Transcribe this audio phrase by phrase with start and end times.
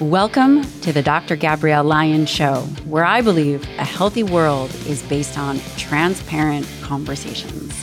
[0.00, 1.34] Welcome to the Dr.
[1.34, 7.74] Gabrielle Lyon Show, where I believe a healthy world is based on transparent conversations.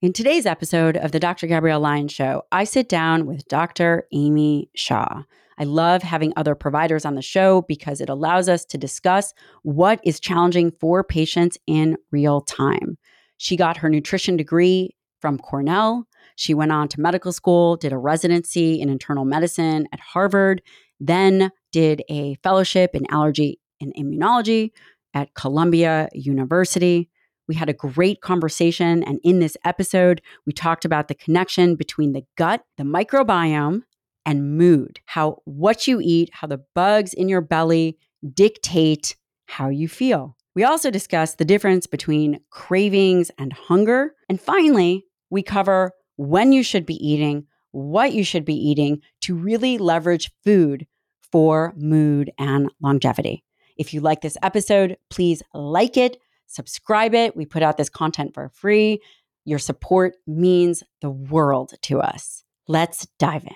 [0.00, 1.48] In today's episode of the Dr.
[1.48, 4.06] Gabrielle Lyon Show, I sit down with Dr.
[4.12, 5.24] Amy Shah.
[5.58, 9.98] I love having other providers on the show because it allows us to discuss what
[10.04, 12.96] is challenging for patients in real time.
[13.38, 16.06] She got her nutrition degree from Cornell.
[16.36, 20.62] She went on to medical school, did a residency in internal medicine at Harvard,
[21.00, 24.70] then did a fellowship in allergy and immunology
[25.14, 27.10] at Columbia University.
[27.48, 29.02] We had a great conversation.
[29.02, 33.82] And in this episode, we talked about the connection between the gut, the microbiome,
[34.26, 37.96] and mood, how what you eat, how the bugs in your belly
[38.34, 39.14] dictate
[39.46, 40.36] how you feel.
[40.56, 44.14] We also discussed the difference between cravings and hunger.
[44.28, 49.34] And finally, we cover when you should be eating, what you should be eating to
[49.34, 50.86] really leverage food
[51.30, 53.44] for mood and longevity.
[53.76, 57.36] If you like this episode, please like it, subscribe it.
[57.36, 59.00] We put out this content for free.
[59.44, 62.42] Your support means the world to us.
[62.68, 63.54] Let's dive in.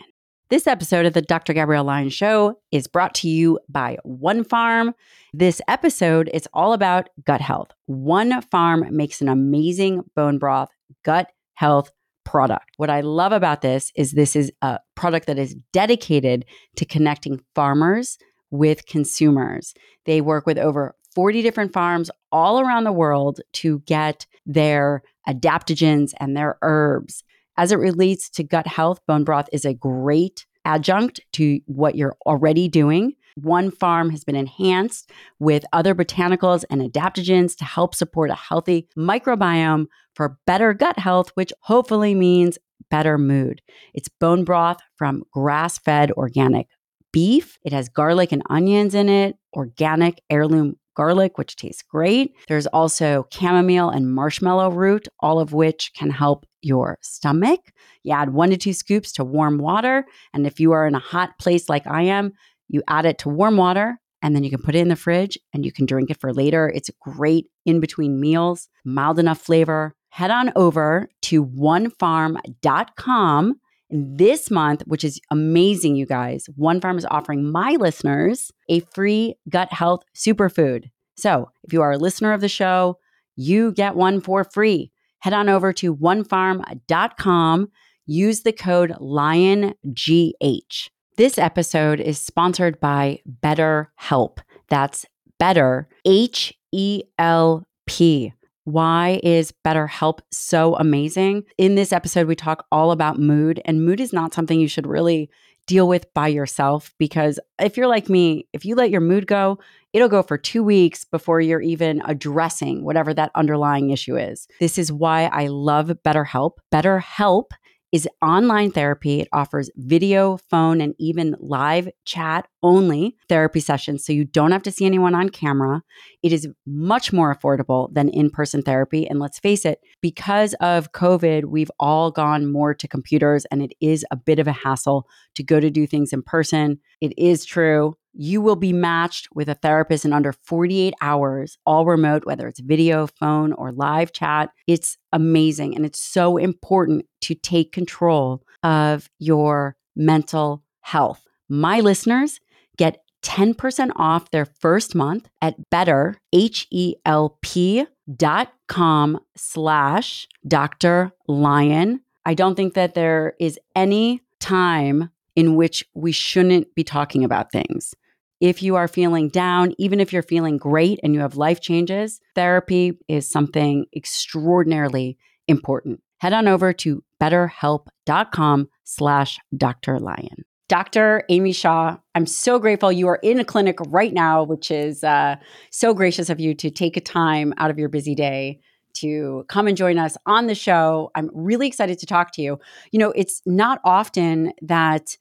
[0.50, 1.52] This episode of the Dr.
[1.52, 4.94] Gabrielle Lyon Show is brought to you by One Farm.
[5.32, 7.70] This episode is all about gut health.
[7.86, 10.70] One Farm makes an amazing bone broth
[11.04, 11.92] gut health
[12.24, 12.70] product.
[12.76, 16.44] What I love about this is this is a product that is dedicated
[16.76, 18.18] to connecting farmers
[18.50, 19.74] with consumers.
[20.06, 26.12] They work with over 40 different farms all around the world to get their adaptogens
[26.18, 27.24] and their herbs.
[27.56, 32.16] As it relates to gut health, bone broth is a great adjunct to what you're
[32.26, 33.14] already doing.
[33.36, 38.88] One farm has been enhanced with other botanicals and adaptogens to help support a healthy
[38.96, 42.58] microbiome for better gut health, which hopefully means
[42.90, 43.62] better mood.
[43.94, 46.66] It's bone broth from grass fed organic
[47.12, 47.58] beef.
[47.64, 52.34] It has garlic and onions in it, organic heirloom garlic, which tastes great.
[52.48, 57.60] There's also chamomile and marshmallow root, all of which can help your stomach.
[58.02, 60.04] You add one to two scoops to warm water.
[60.34, 62.32] And if you are in a hot place like I am,
[62.70, 65.38] you add it to warm water and then you can put it in the fridge
[65.52, 66.70] and you can drink it for later.
[66.74, 69.94] It's great in between meals, mild enough flavor.
[70.10, 73.54] Head on over to onefarm.com.
[73.90, 78.80] And this month, which is amazing, you guys, One Farm is offering my listeners a
[78.80, 80.90] free gut health superfood.
[81.16, 82.98] So if you are a listener of the show,
[83.36, 84.92] you get one for free.
[85.20, 87.68] Head on over to onefarm.com.
[88.06, 90.90] Use the code LYONGH.
[91.20, 94.38] This episode is sponsored by BetterHelp.
[94.70, 95.04] That's
[95.38, 98.32] better, H E L P.
[98.64, 101.44] Why is BetterHelp so amazing?
[101.58, 104.86] In this episode, we talk all about mood, and mood is not something you should
[104.86, 105.28] really
[105.66, 109.58] deal with by yourself because if you're like me, if you let your mood go,
[109.92, 114.48] it'll go for two weeks before you're even addressing whatever that underlying issue is.
[114.58, 116.52] This is why I love BetterHelp.
[116.72, 117.50] BetterHelp
[117.92, 119.20] is online therapy.
[119.20, 124.04] It offers video, phone, and even live chat only therapy sessions.
[124.04, 125.82] So you don't have to see anyone on camera.
[126.22, 129.08] It is much more affordable than in person therapy.
[129.08, 133.72] And let's face it, because of COVID, we've all gone more to computers and it
[133.80, 136.78] is a bit of a hassle to go to do things in person.
[137.00, 141.86] It is true you will be matched with a therapist in under 48 hours, all
[141.86, 144.50] remote, whether it's video, phone, or live chat.
[144.66, 145.76] It's amazing.
[145.76, 151.26] And it's so important to take control of your mental health.
[151.48, 152.40] My listeners
[152.76, 161.12] get 10% off their first month at better, H-E-L-P dot com slash Dr.
[161.28, 162.00] Lyon.
[162.24, 167.52] I don't think that there is any time in which we shouldn't be talking about
[167.52, 167.94] things.
[168.40, 172.20] If you are feeling down, even if you're feeling great and you have life changes,
[172.34, 176.00] therapy is something extraordinarily important.
[176.18, 179.98] Head on over to betterhelp.com slash Dr.
[179.98, 180.44] Lyon.
[180.68, 181.24] Dr.
[181.28, 185.36] Amy Shah, I'm so grateful you are in a clinic right now, which is uh,
[185.70, 188.60] so gracious of you to take a time out of your busy day
[188.94, 191.10] to come and join us on the show.
[191.14, 192.58] I'm really excited to talk to you.
[192.92, 195.16] You know, it's not often that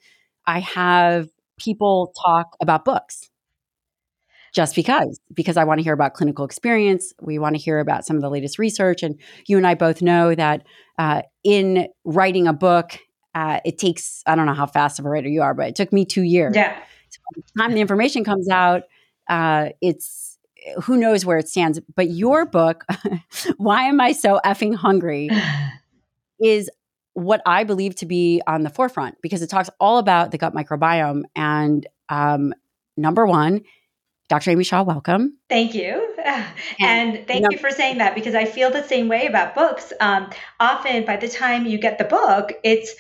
[0.46, 3.30] I have people talk about books
[4.54, 8.06] just because because i want to hear about clinical experience we want to hear about
[8.06, 10.66] some of the latest research and you and i both know that
[10.98, 12.98] uh, in writing a book
[13.36, 15.76] uh, it takes i don't know how fast of a writer you are but it
[15.76, 16.80] took me two years yeah
[17.10, 18.84] so by the time the information comes out
[19.30, 20.29] uh, it's
[20.84, 22.86] who knows where it stands but your book
[23.58, 25.30] why am i so effing hungry
[26.40, 26.70] is
[27.14, 30.54] what I believe to be on the forefront because it talks all about the gut
[30.54, 31.24] microbiome.
[31.36, 32.54] And um,
[32.98, 33.62] number one,
[34.30, 34.52] Dr.
[34.52, 35.38] Amy Shah, welcome.
[35.50, 36.06] Thank you.
[36.82, 39.56] And, and thank you, you, for saying that because I feel the same way about
[39.56, 39.92] books.
[40.00, 40.30] Um,
[40.60, 42.94] often, by the time you get the book, it's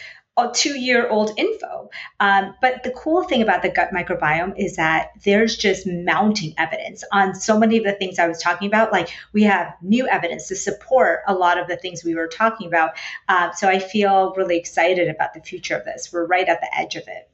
[0.53, 1.89] two year old info.
[2.19, 7.03] Um, but the cool thing about the gut microbiome is that there's just mounting evidence
[7.11, 8.91] on so many of the things I was talking about.
[8.91, 12.67] Like we have new evidence to support a lot of the things we were talking
[12.67, 12.91] about.
[13.27, 16.11] Uh, so I feel really excited about the future of this.
[16.11, 17.29] We're right at the edge of it.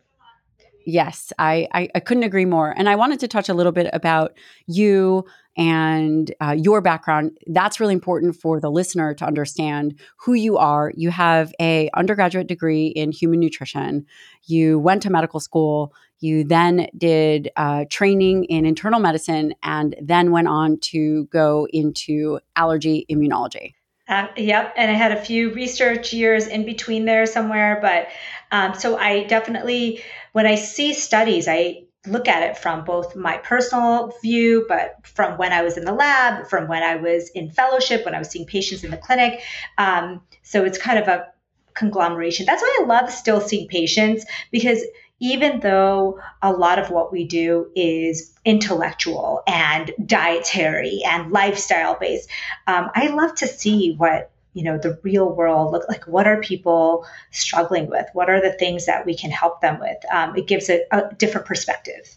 [0.88, 2.74] Yes, I, I, I couldn't agree more.
[2.78, 4.34] And I wanted to touch a little bit about
[4.68, 5.26] you
[5.58, 10.92] and uh, your background that's really important for the listener to understand who you are.
[10.96, 14.06] You have a undergraduate degree in human nutrition.
[14.44, 15.94] You went to medical school.
[16.20, 22.40] You then did uh, training in internal medicine and then went on to go into
[22.56, 23.74] allergy immunology.
[24.08, 28.08] Uh, yep, and I had a few research years in between there somewhere, but
[28.52, 33.38] um, so I definitely, when I see studies, I look at it from both my
[33.38, 37.50] personal view, but from when I was in the lab, from when I was in
[37.50, 39.42] fellowship, when I was seeing patients in the clinic.
[39.78, 41.28] Um, so it's kind of a
[41.74, 42.46] conglomeration.
[42.46, 44.84] That's why I love still seeing patients because
[45.20, 52.30] even though a lot of what we do is intellectual and dietary and lifestyle based,
[52.68, 56.40] um, I love to see what you know the real world look like what are
[56.40, 58.08] people struggling with?
[58.14, 59.98] What are the things that we can help them with?
[60.12, 62.16] Um, it gives a, a, different perspective.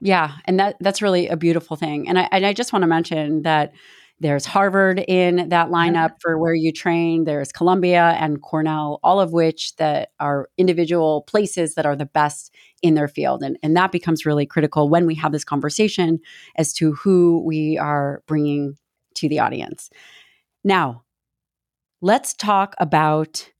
[0.00, 2.08] Yeah and that that's really a beautiful thing.
[2.08, 3.72] And i, and I just want to mention that
[4.20, 7.24] there's harvard in that lineup for where you train.
[7.24, 12.52] There's columbia and cornell all of which that are individual places that are the best
[12.82, 13.42] in their field.
[13.42, 16.20] And, and that becomes really critical when we have this conversation
[16.56, 18.76] as to who we are bringing
[19.14, 19.90] to the audience.
[20.64, 21.02] Now
[22.00, 23.50] let's talk about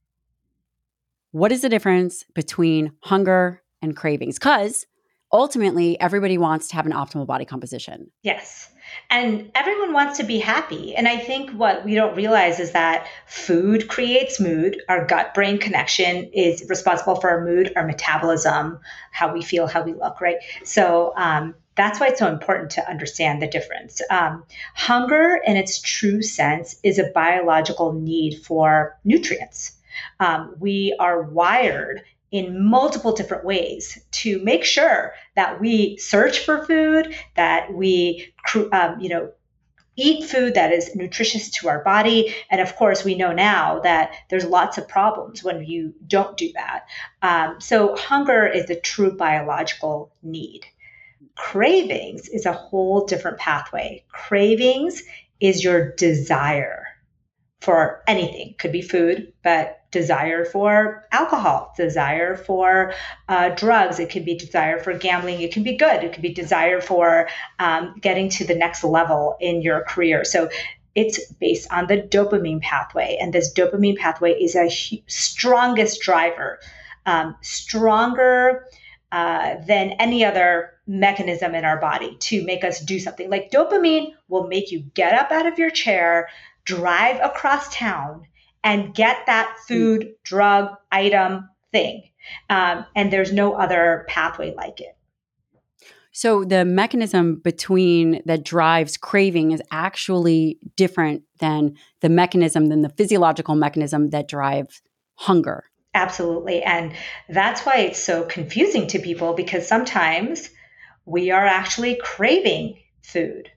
[1.31, 4.39] what is the difference between hunger and cravings?
[4.39, 4.85] Because
[5.31, 8.09] ultimately, everybody wants to have an optimal body composition.
[8.23, 8.71] Yes.
[9.11, 10.95] And everyone wants to be happy.
[10.95, 14.81] And I think what we don't realize is that food creates mood.
[14.89, 18.79] Our gut brain connection is responsible for our mood, our metabolism,
[19.11, 20.37] how we feel, how we look, right?
[20.63, 24.01] So, um, that's why it's so important to understand the difference.
[24.09, 24.43] Um,
[24.75, 29.77] hunger, in its true sense, is a biological need for nutrients.
[30.19, 36.65] Um, we are wired in multiple different ways to make sure that we search for
[36.65, 38.33] food, that we,
[38.71, 39.31] um, you know,
[39.95, 42.35] eat food that is nutritious to our body.
[42.49, 46.51] And of course, we know now that there's lots of problems when you don't do
[46.53, 46.85] that.
[47.21, 50.65] Um, so, hunger is a true biological need.
[51.39, 54.03] Cravings is a whole different pathway.
[54.09, 55.01] Cravings
[55.39, 56.85] is your desire
[57.61, 62.93] for anything, could be food, but desire for alcohol, desire for
[63.29, 66.33] uh, drugs, it could be desire for gambling, it can be good, it could be
[66.33, 70.25] desire for um, getting to the next level in your career.
[70.25, 70.49] So
[70.93, 74.69] it's based on the dopamine pathway, and this dopamine pathway is a
[75.07, 76.59] strongest driver,
[77.05, 78.65] um, stronger
[79.11, 83.29] uh, than any other mechanism in our body to make us do something.
[83.29, 86.29] Like dopamine will make you get up out of your chair,
[86.65, 88.25] drive across town,
[88.63, 92.03] and get that food, drug, item, thing.
[92.49, 94.95] Um, and there's no other pathway like it.
[96.11, 102.89] So the mechanism between that drives craving is actually different than the mechanism than the
[102.89, 104.81] physiological mechanism that drives
[105.15, 105.68] hunger.
[105.99, 106.63] Absolutely.
[106.63, 106.93] And
[107.27, 110.49] that's why it's so confusing to people because sometimes
[111.05, 113.49] we are actually craving food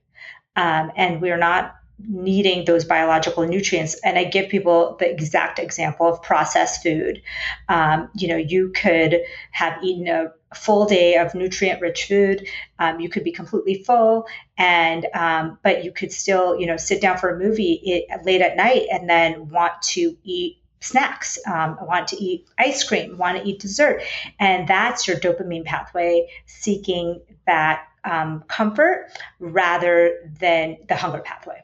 [0.56, 1.76] um, and we're not
[2.08, 3.94] needing those biological nutrients.
[4.02, 7.22] And I give people the exact example of processed food.
[7.68, 9.20] Um, you know, you could
[9.52, 12.48] have eaten a full day of nutrient rich food.
[12.80, 14.26] Um, you could be completely full,
[14.58, 18.42] and um, but you could still, you know, sit down for a movie it, late
[18.42, 21.38] at night and then want to eat snacks.
[21.46, 24.02] Um, I want to eat ice cream, want to eat dessert.
[24.38, 31.62] And that's your dopamine pathway seeking that um, comfort rather than the hunger pathway.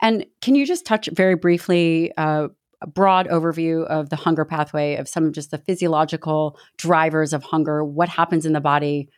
[0.00, 2.48] And can you just touch very briefly uh,
[2.80, 7.42] a broad overview of the hunger pathway of some of just the physiological drivers of
[7.44, 7.84] hunger?
[7.84, 9.08] What happens in the body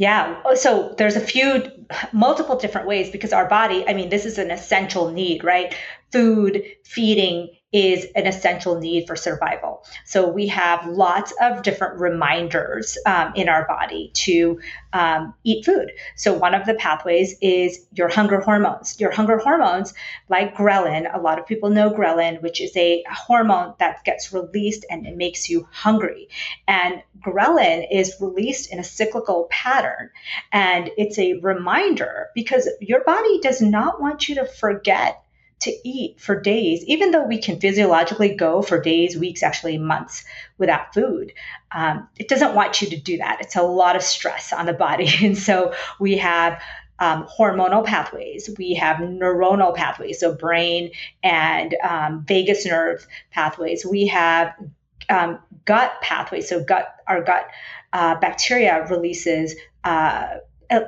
[0.00, 0.40] yeah.
[0.46, 1.62] Oh, so there's a few,
[2.10, 5.76] multiple different ways because our body, I mean, this is an essential need, right?
[6.10, 9.84] Food, feeding, is an essential need for survival.
[10.04, 14.60] So we have lots of different reminders um, in our body to
[14.92, 15.92] um, eat food.
[16.16, 18.98] So one of the pathways is your hunger hormones.
[18.98, 19.94] Your hunger hormones,
[20.28, 24.84] like ghrelin, a lot of people know ghrelin, which is a hormone that gets released
[24.90, 26.28] and it makes you hungry.
[26.66, 30.10] And ghrelin is released in a cyclical pattern.
[30.50, 35.22] And it's a reminder because your body does not want you to forget
[35.60, 40.24] to eat for days, even though we can physiologically go for days, weeks, actually months
[40.58, 41.32] without food.
[41.70, 43.38] Um, it doesn't want you to do that.
[43.40, 45.08] It's a lot of stress on the body.
[45.22, 46.62] And so we have
[46.98, 50.90] um, hormonal pathways, we have neuronal pathways, so brain
[51.22, 53.86] and um, vagus nerve pathways.
[53.86, 54.54] We have
[55.08, 57.48] um, gut pathways, so gut our gut
[57.92, 60.36] uh, bacteria releases uh,
[60.70, 60.80] uh,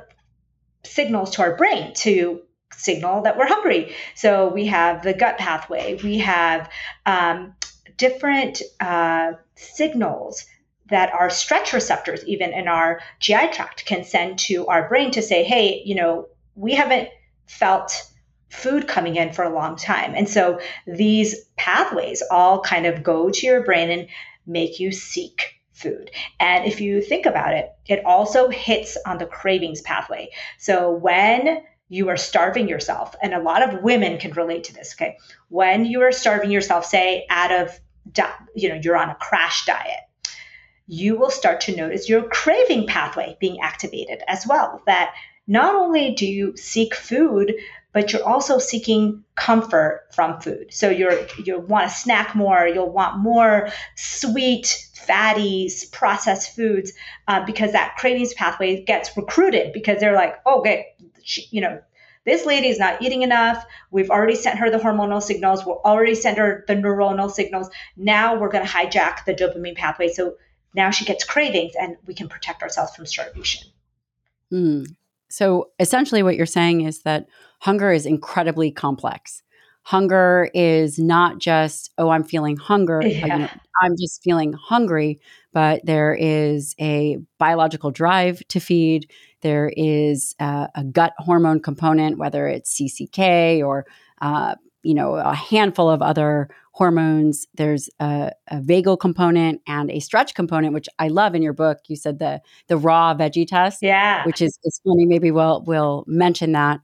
[0.83, 2.41] signals to our brain to
[2.83, 3.95] signal that we're hungry.
[4.15, 6.69] So we have the gut pathway, we have
[7.05, 7.55] um,
[7.97, 10.45] different uh, signals
[10.89, 15.21] that our stretch receptors, even in our GI tract, can send to our brain to
[15.21, 17.09] say, hey, you know, we haven't
[17.47, 18.03] felt
[18.49, 20.13] food coming in for a long time.
[20.15, 24.07] And so these pathways all kind of go to your brain and
[24.45, 26.11] make you seek food.
[26.39, 30.29] And if you think about it, it also hits on the cravings pathway.
[30.59, 31.63] So when
[31.93, 33.15] you are starving yourself.
[33.21, 34.95] And a lot of women can relate to this.
[34.95, 35.17] Okay.
[35.49, 37.79] When you are starving yourself, say out of,
[38.55, 39.99] you know, you're on a crash diet,
[40.87, 44.81] you will start to notice your craving pathway being activated as well.
[44.87, 45.13] That
[45.45, 47.53] not only do you seek food,
[47.93, 50.73] but you're also seeking comfort from food.
[50.73, 52.67] So you're you'll want to snack more.
[52.67, 56.93] You'll want more sweet, fatty, processed foods
[57.27, 60.87] uh, because that cravings pathway gets recruited because they're like, okay,
[61.23, 61.81] she, you know,
[62.25, 63.65] this lady is not eating enough.
[63.91, 65.65] We've already sent her the hormonal signals.
[65.65, 67.69] We'll already sent her the neuronal signals.
[67.97, 70.09] Now we're going to hijack the dopamine pathway.
[70.09, 70.35] So
[70.73, 73.67] now she gets cravings and we can protect ourselves from starvation.
[74.51, 74.95] Mm.
[75.29, 77.27] So essentially, what you're saying is that
[77.59, 79.41] hunger is incredibly complex.
[79.81, 83.01] Hunger is not just, oh, I'm feeling hunger.
[83.03, 83.09] Yeah.
[83.09, 83.49] You know,
[83.81, 85.19] I'm just feeling hungry,
[85.53, 89.09] but there is a biological drive to feed.
[89.41, 93.85] There is uh, a gut hormone component, whether it's CCK or
[94.21, 97.47] uh, you know a handful of other hormones.
[97.53, 101.79] There's a, a, vagal component and a stretch component, which I love in your book.
[101.87, 105.05] You said the the raw veggie test, yeah, which is it's funny.
[105.05, 106.81] Maybe we'll we'll mention that.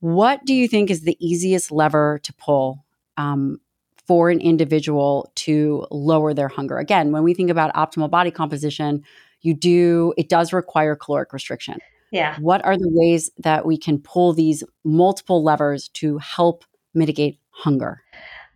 [0.00, 2.84] What do you think is the easiest lever to pull
[3.16, 3.60] um,
[4.06, 6.78] for an individual to lower their hunger?
[6.78, 9.02] Again, when we think about optimal body composition,
[9.42, 11.78] you do it does require caloric restriction.
[12.10, 12.36] Yeah.
[12.38, 18.02] What are the ways that we can pull these multiple levers to help mitigate hunger?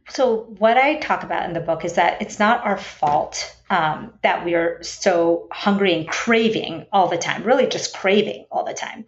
[0.08, 4.12] So, what I talk about in the book is that it's not our fault um,
[4.22, 8.74] that we are so hungry and craving all the time, really just craving all the
[8.74, 9.04] time.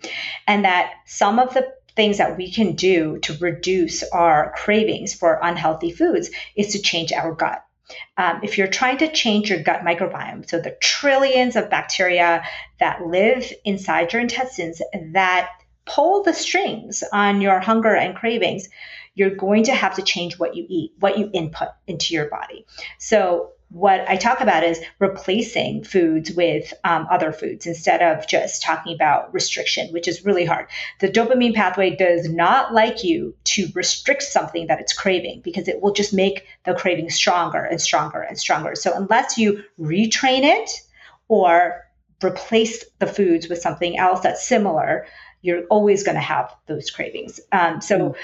[0.46, 5.38] And that some of the things that we can do to reduce our cravings for
[5.42, 7.64] unhealthy foods is to change our gut.
[8.16, 12.44] Um, if you're trying to change your gut microbiome, so the trillions of bacteria
[12.80, 14.80] that live inside your intestines
[15.12, 15.50] that
[15.84, 18.68] pull the strings on your hunger and cravings,
[19.14, 22.64] you're going to have to change what you eat, what you input into your body.
[22.98, 28.62] So what I talk about is replacing foods with um, other foods instead of just
[28.62, 30.66] talking about restriction, which is really hard.
[31.00, 35.80] The dopamine pathway does not like you to restrict something that it's craving because it
[35.80, 38.74] will just make the craving stronger and stronger and stronger.
[38.74, 40.70] So, unless you retrain it
[41.28, 41.86] or
[42.22, 45.06] replace the foods with something else that's similar,
[45.40, 47.40] you're always going to have those cravings.
[47.52, 48.14] Um, so, mm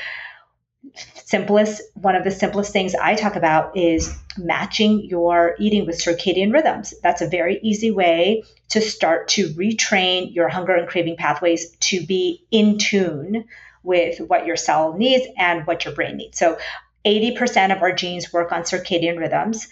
[1.15, 6.53] simplest one of the simplest things i talk about is matching your eating with circadian
[6.53, 6.95] rhythms.
[7.03, 12.05] That's a very easy way to start to retrain your hunger and craving pathways to
[12.05, 13.45] be in tune
[13.83, 16.39] with what your cell needs and what your brain needs.
[16.39, 16.59] So
[17.05, 19.69] 80% of our genes work on circadian rhythms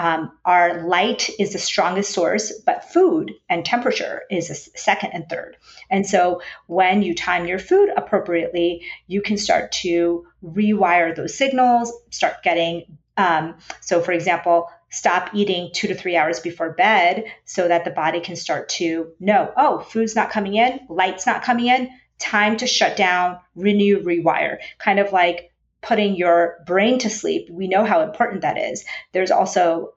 [0.00, 5.28] um, our light is the strongest source, but food and temperature is a second and
[5.28, 5.58] third.
[5.90, 11.92] And so when you time your food appropriately, you can start to rewire those signals,
[12.08, 17.68] start getting, um, so for example, stop eating two to three hours before bed so
[17.68, 21.66] that the body can start to know, oh, food's not coming in, light's not coming
[21.66, 24.56] in, time to shut down, renew, rewire.
[24.78, 25.49] Kind of like
[25.82, 28.84] putting your brain to sleep, we know how important that is.
[29.12, 29.92] There's also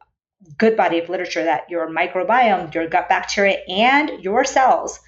[0.57, 4.99] good body of literature that your microbiome, your gut bacteria, and your cells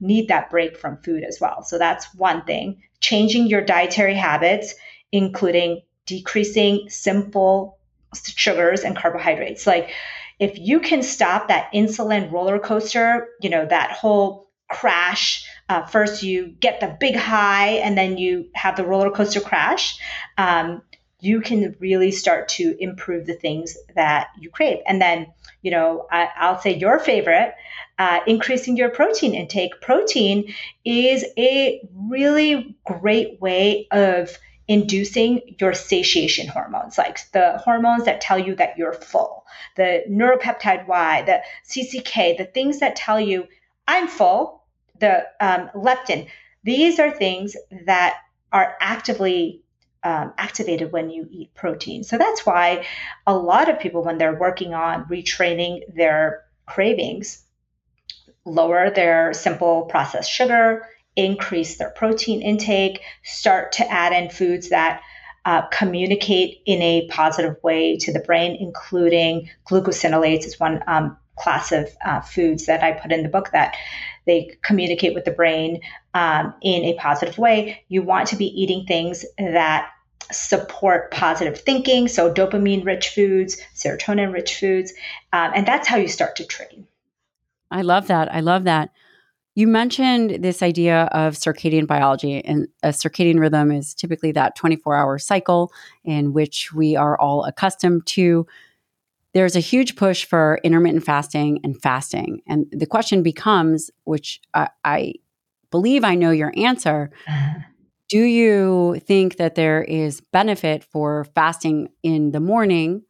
[0.00, 1.62] need that break from food as well.
[1.62, 2.82] So that's one thing.
[3.00, 4.74] Changing your dietary habits,
[5.12, 7.78] including decreasing simple
[8.14, 9.66] sugars and carbohydrates.
[9.66, 9.90] Like
[10.38, 15.46] if you can stop that insulin roller coaster, you know, that whole crash.
[15.68, 19.98] Uh, first, you get the big high, and then you have the roller coaster crash.
[20.36, 20.82] Um,
[21.20, 24.80] you can really start to improve the things that you crave.
[24.86, 27.54] And then, you know, I, will say your favorite,
[27.98, 29.80] uh, increasing your protein intake.
[29.80, 30.52] Protein
[30.84, 34.36] is a really great way of
[34.68, 39.44] inducing your satiation hormones, like the hormones that tell you that you're full,
[39.76, 43.46] the neuropeptide Y, the CCK, the things that tell you
[43.86, 44.63] I'm full,
[44.98, 46.28] the um, leptin.
[46.62, 48.16] These are things that
[48.52, 49.62] are actively
[50.02, 52.04] um, activated when you eat protein.
[52.04, 52.86] So that's why
[53.26, 57.42] a lot of people, when they're working on retraining their cravings,
[58.44, 60.86] lower their simple processed sugar,
[61.16, 65.00] increase their protein intake, start to add in foods that
[65.46, 71.72] uh, communicate in a positive way to the brain, including glucosinolates is one um, class
[71.72, 73.76] of uh, foods that I put in the book that
[74.26, 75.80] they communicate with the brain
[76.14, 77.84] um, in a positive way.
[77.88, 79.90] You want to be eating things that
[80.32, 84.92] support positive thinking, so dopamine rich foods, serotonin rich foods,
[85.32, 86.86] um, and that's how you start to train.
[87.70, 88.32] I love that.
[88.32, 88.90] I love that.
[89.56, 94.96] You mentioned this idea of circadian biology, and a circadian rhythm is typically that 24
[94.96, 95.72] hour cycle
[96.04, 98.46] in which we are all accustomed to.
[99.34, 102.40] There's a huge push for intermittent fasting and fasting.
[102.46, 105.14] And the question becomes, which I, I
[105.70, 107.10] believe I know your answer.
[107.26, 107.54] Uh-huh.
[108.10, 113.02] Do you think that there is benefit for fasting in the morning,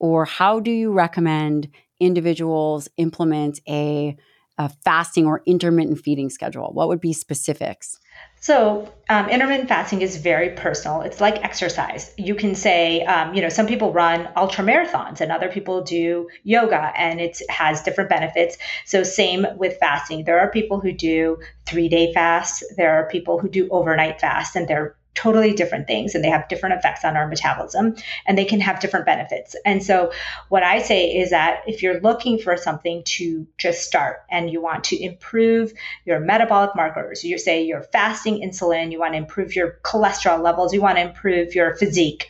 [0.00, 1.68] or how do you recommend
[2.00, 4.16] individuals implement a
[4.58, 6.70] a fasting or intermittent feeding schedule?
[6.72, 7.98] What would be specifics?
[8.42, 11.02] So, um, intermittent fasting is very personal.
[11.02, 12.12] It's like exercise.
[12.16, 16.28] You can say, um, you know, some people run ultra marathons and other people do
[16.42, 18.56] yoga, and it has different benefits.
[18.86, 20.24] So, same with fasting.
[20.24, 24.56] There are people who do three day fasts, there are people who do overnight fasts,
[24.56, 27.94] and they're totally different things and they have different effects on our metabolism
[28.26, 29.56] and they can have different benefits.
[29.64, 30.12] And so,
[30.48, 34.62] what I say is that if you're looking for something to just start and you
[34.62, 35.72] want to improve
[36.04, 40.72] your metabolic markers, you say you're fasting insulin, you want to improve your cholesterol levels,
[40.72, 42.28] you want to improve your physique.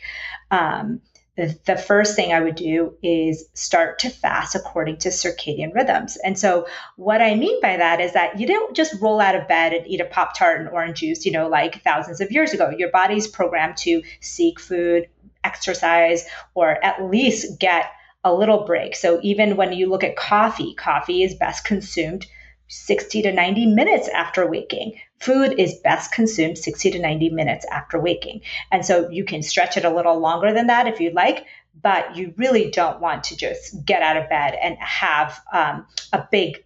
[0.49, 1.01] Um,
[1.37, 6.17] the, first thing I would do is start to fast according to circadian rhythms.
[6.17, 6.67] And so,
[6.97, 9.87] what I mean by that is that you don't just roll out of bed and
[9.87, 12.69] eat a Pop Tart and orange juice, you know, like thousands of years ago.
[12.77, 15.07] Your body's programmed to seek food,
[15.43, 17.91] exercise, or at least get
[18.23, 18.95] a little break.
[18.95, 22.27] So, even when you look at coffee, coffee is best consumed
[22.67, 24.99] 60 to 90 minutes after waking.
[25.21, 28.41] Food is best consumed 60 to 90 minutes after waking.
[28.71, 31.45] And so you can stretch it a little longer than that if you'd like,
[31.79, 36.27] but you really don't want to just get out of bed and have um, a
[36.31, 36.63] big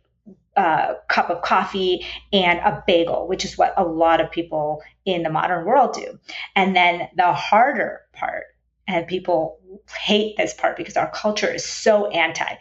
[0.56, 5.24] uh, cup of coffee and a bagel, which is what a lot of people in
[5.24, 6.18] the modern world do.
[6.56, 8.46] And then the harder part
[8.88, 9.60] and people
[10.00, 12.56] hate this part because our culture is so anti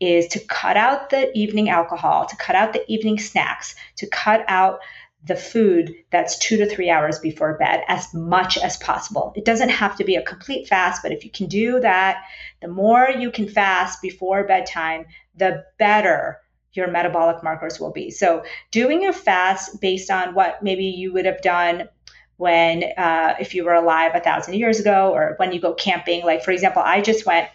[0.00, 4.44] is to cut out the evening alcohol to cut out the evening snacks to cut
[4.48, 4.80] out
[5.24, 9.32] the food that's two to three hours before bed as much as possible.
[9.34, 12.22] It doesn't have to be a complete fast, but if you can do that,
[12.60, 16.40] the more you can fast before bedtime, the better
[16.72, 18.10] your metabolic markers will be.
[18.10, 21.88] So, doing a fast based on what maybe you would have done
[22.36, 26.22] when uh, if you were alive a thousand years ago or when you go camping
[26.22, 27.48] like for example i just went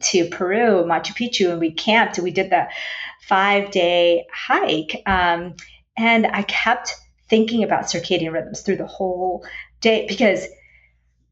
[0.00, 2.66] to peru machu picchu and we camped and we did the
[3.20, 5.54] five day hike um,
[5.96, 6.94] and i kept
[7.28, 9.44] thinking about circadian rhythms through the whole
[9.80, 10.46] day because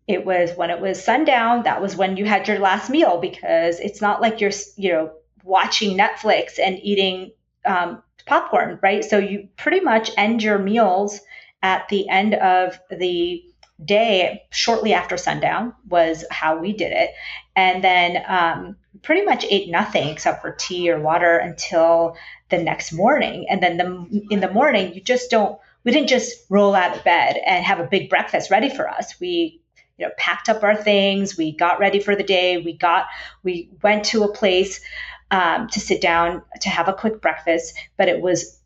[0.07, 3.79] it was when it was sundown that was when you had your last meal because
[3.81, 5.13] it's not like you're you know
[5.45, 7.33] watching netflix and eating
[7.65, 11.21] um, popcorn right so you pretty much end your meals
[11.63, 13.45] at the end of the
[13.85, 17.11] day, shortly after sundown, was how we did it.
[17.57, 22.17] And then um, pretty much ate nothing except for tea or water until
[22.49, 23.47] the next morning.
[23.49, 27.05] And then the, in the morning, you just don't, we didn't just roll out of
[27.05, 29.19] bed and have a big breakfast ready for us.
[29.21, 29.61] We
[29.97, 33.05] you know packed up our things we got ready for the day we got
[33.43, 34.81] we went to a place
[35.31, 38.61] um, to sit down to have a quick breakfast but it was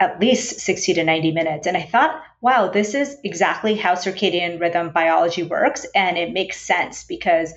[0.00, 1.66] at least 60 to 90 minutes.
[1.66, 5.84] And I thought, wow, this is exactly how circadian rhythm biology works.
[5.94, 7.52] And it makes sense because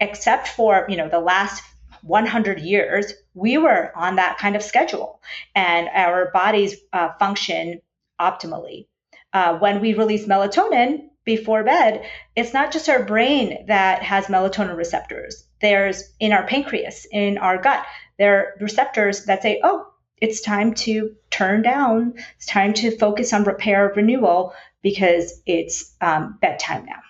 [0.00, 1.62] except for, you know, the last
[2.02, 5.20] 100 years, we were on that kind of schedule
[5.54, 7.80] and our bodies uh, function
[8.20, 8.86] optimally.
[9.32, 14.76] Uh, when we release melatonin, before bed, it's not just our brain that has melatonin
[14.76, 15.44] receptors.
[15.60, 17.84] There's in our pancreas, in our gut,
[18.18, 19.86] there are receptors that say, oh,
[20.16, 22.14] it's time to turn down.
[22.36, 27.00] It's time to focus on repair renewal because it's um, bedtime now.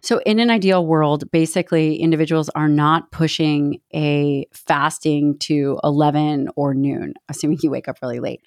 [0.00, 6.74] So, in an ideal world, basically, individuals are not pushing a fasting to 11 or
[6.74, 8.42] noon, assuming you wake up really late.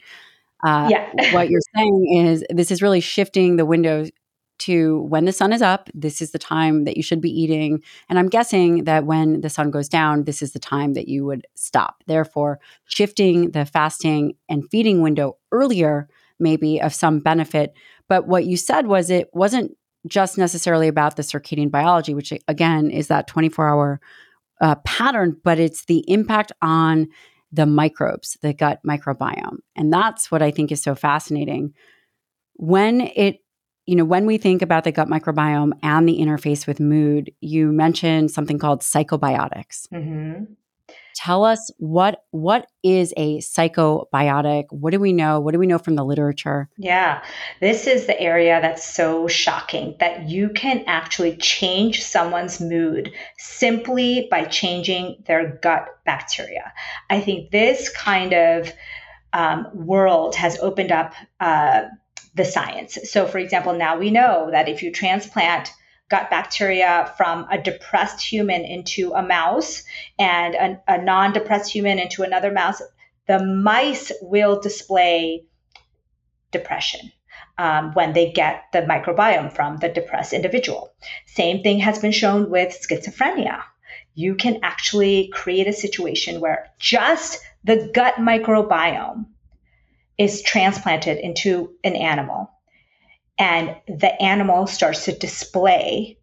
[0.65, 1.09] Uh, yeah.
[1.33, 4.05] what you're saying is this is really shifting the window
[4.59, 7.81] to when the sun is up, this is the time that you should be eating.
[8.09, 11.25] And I'm guessing that when the sun goes down, this is the time that you
[11.25, 12.03] would stop.
[12.07, 16.09] Therefore, shifting the fasting and feeding window earlier
[16.39, 17.73] may be of some benefit.
[18.07, 22.89] But what you said was it wasn't just necessarily about the circadian biology, which again
[22.89, 24.01] is that 24 hour
[24.61, 27.07] uh, pattern, but it's the impact on
[27.51, 29.57] the microbes, the gut microbiome.
[29.75, 31.73] And that's what I think is so fascinating.
[32.55, 33.39] When it,
[33.85, 37.71] you know, when we think about the gut microbiome and the interface with mood, you
[37.71, 39.87] mentioned something called psychobiotics.
[39.93, 40.53] Mm-hmm
[41.15, 44.65] tell us what what is a psychobiotic?
[44.71, 45.39] What do we know?
[45.39, 46.69] What do we know from the literature?
[46.77, 47.21] Yeah
[47.59, 54.27] this is the area that's so shocking that you can actually change someone's mood simply
[54.29, 56.73] by changing their gut bacteria.
[57.09, 58.71] I think this kind of
[59.33, 61.83] um, world has opened up uh,
[62.35, 62.97] the science.
[63.05, 65.71] So for example now we know that if you transplant
[66.09, 69.83] gut bacteria from a depressed human into a mouse
[70.17, 72.81] and a, a non depressed human into another mouse,
[73.27, 75.45] the mice will display
[76.51, 77.11] depression.
[77.57, 80.93] Um, when they get the microbiome from the depressed individual.
[81.25, 83.61] Same thing has been shown with schizophrenia.
[84.15, 89.25] You can actually create a situation where just the gut microbiome
[90.17, 92.49] is transplanted into an animal
[93.39, 96.19] and the animal starts to display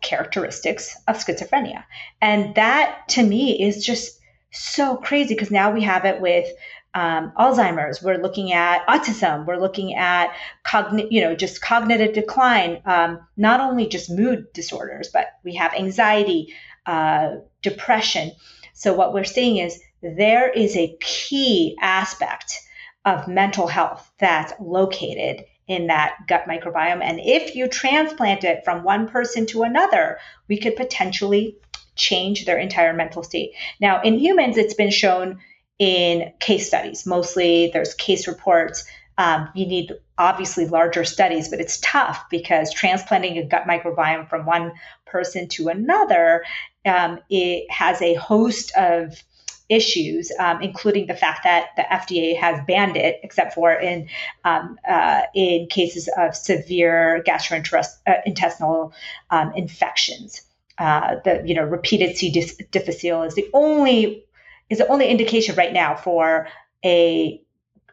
[0.00, 1.84] characteristics of schizophrenia.
[2.22, 4.20] And that to me is just
[4.52, 6.46] so crazy because now we have it with
[6.94, 8.00] um, Alzheimer's.
[8.00, 9.44] We're looking at autism.
[9.44, 12.80] We're looking at cognitive, you know, just cognitive decline.
[12.86, 16.54] Um, not only just mood disorders, but we have anxiety,
[16.86, 18.32] uh, depression.
[18.72, 22.60] So what we're seeing is there is a key aspect
[23.06, 27.02] of mental health that's located in that gut microbiome.
[27.02, 31.56] And if you transplant it from one person to another, we could potentially
[31.94, 33.52] change their entire mental state.
[33.80, 35.38] Now, in humans, it's been shown
[35.78, 37.06] in case studies.
[37.06, 38.84] Mostly there's case reports.
[39.18, 44.46] Um, you need obviously larger studies, but it's tough because transplanting a gut microbiome from
[44.46, 44.72] one
[45.06, 46.44] person to another,
[46.84, 49.22] um, it has a host of
[49.68, 54.08] issues, um, including the fact that the FDA has banned it, except for in
[54.44, 58.92] um, uh, in cases of severe gastrointestinal
[59.30, 60.42] um, infections.
[60.78, 62.30] Uh, the you know repeated C.
[62.70, 64.24] difficile is the only
[64.68, 66.48] is the only indication right now for
[66.84, 67.40] a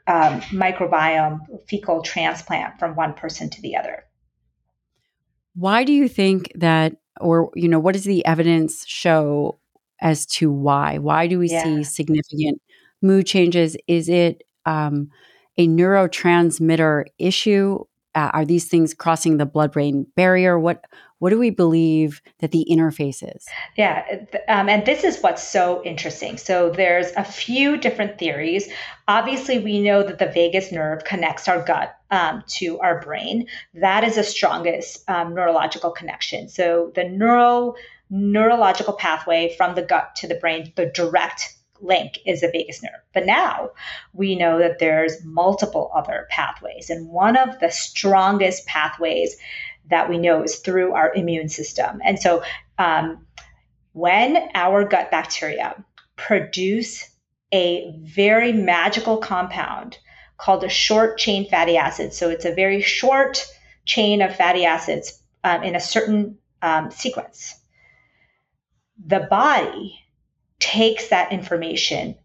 [0.07, 4.03] um, microbiome fecal transplant from one person to the other.
[5.55, 9.59] Why do you think that, or you know, what does the evidence show
[10.03, 10.99] as to why.
[10.99, 11.63] Why do we yeah.
[11.63, 12.61] see significant
[13.01, 13.75] mood changes?
[13.87, 15.09] Is it um,
[15.57, 17.79] a neurotransmitter issue?
[18.13, 20.59] Uh, are these things crossing the blood-brain barrier?
[20.59, 20.85] What
[21.17, 23.45] what do we believe that the interface is?
[23.77, 24.03] Yeah,
[24.49, 26.37] um, and this is what's so interesting.
[26.37, 28.67] So there's a few different theories.
[29.07, 33.47] Obviously, we know that the vagus nerve connects our gut um, to our brain.
[33.73, 36.49] That is the strongest um, neurological connection.
[36.49, 37.75] So the neuro
[38.13, 43.01] neurological pathway from the gut to the brain, the direct link is the vagus nerve.
[43.11, 43.71] But now
[44.13, 46.91] we know that there's multiple other pathways.
[46.91, 49.35] And one of the strongest pathways
[49.89, 52.01] that we know is through our immune system.
[52.05, 52.43] And so
[52.77, 53.25] um,
[53.93, 55.83] when our gut bacteria
[56.15, 57.09] produce
[57.51, 59.97] a very magical compound
[60.37, 63.43] called a short chain fatty acid, so it's a very short
[63.85, 67.59] chain of fatty acids um, in a certain um, sequence
[69.05, 69.99] the body
[70.59, 72.15] takes that information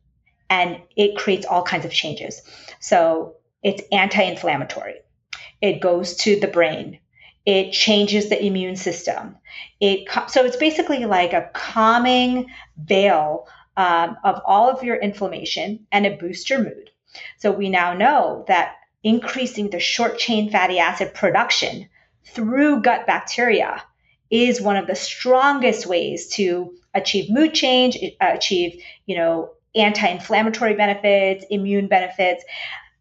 [0.51, 2.43] and it creates all kinds of changes.
[2.81, 5.01] So it's anti inflammatory,
[5.61, 7.01] it goes to the brain,
[7.45, 9.37] it changes the immune system.
[9.81, 16.07] It so it's basically like a calming veil um, of all of your inflammation and
[16.07, 16.91] it boosts your mood.
[17.39, 21.89] So we now know that increasing the short chain fatty acid production
[22.25, 23.83] through gut bacteria
[24.31, 30.75] is one of the strongest ways to achieve mood change, uh, achieve, you know, anti-inflammatory
[30.75, 32.45] benefits, immune benefits.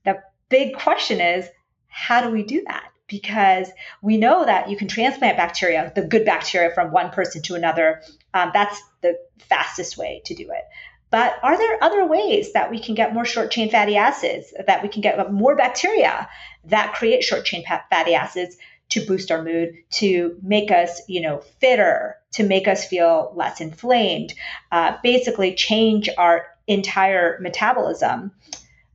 [0.06, 1.48] The big question is,
[1.88, 2.92] how do we do that?
[3.08, 3.70] because
[4.02, 8.02] we know that you can transplant bacteria, the good bacteria, from one person to another.
[8.34, 10.64] Um, that's the fastest way to do it.
[11.10, 14.84] But are there other ways that we can get more short chain fatty acids, that
[14.84, 16.28] we can get more bacteria
[16.66, 18.58] that create short chain fatty acids
[18.90, 23.60] to boost our mood, to make us, you know, fitter, to make us feel less
[23.60, 24.34] inflamed,
[24.72, 28.32] uh, basically change our entire metabolism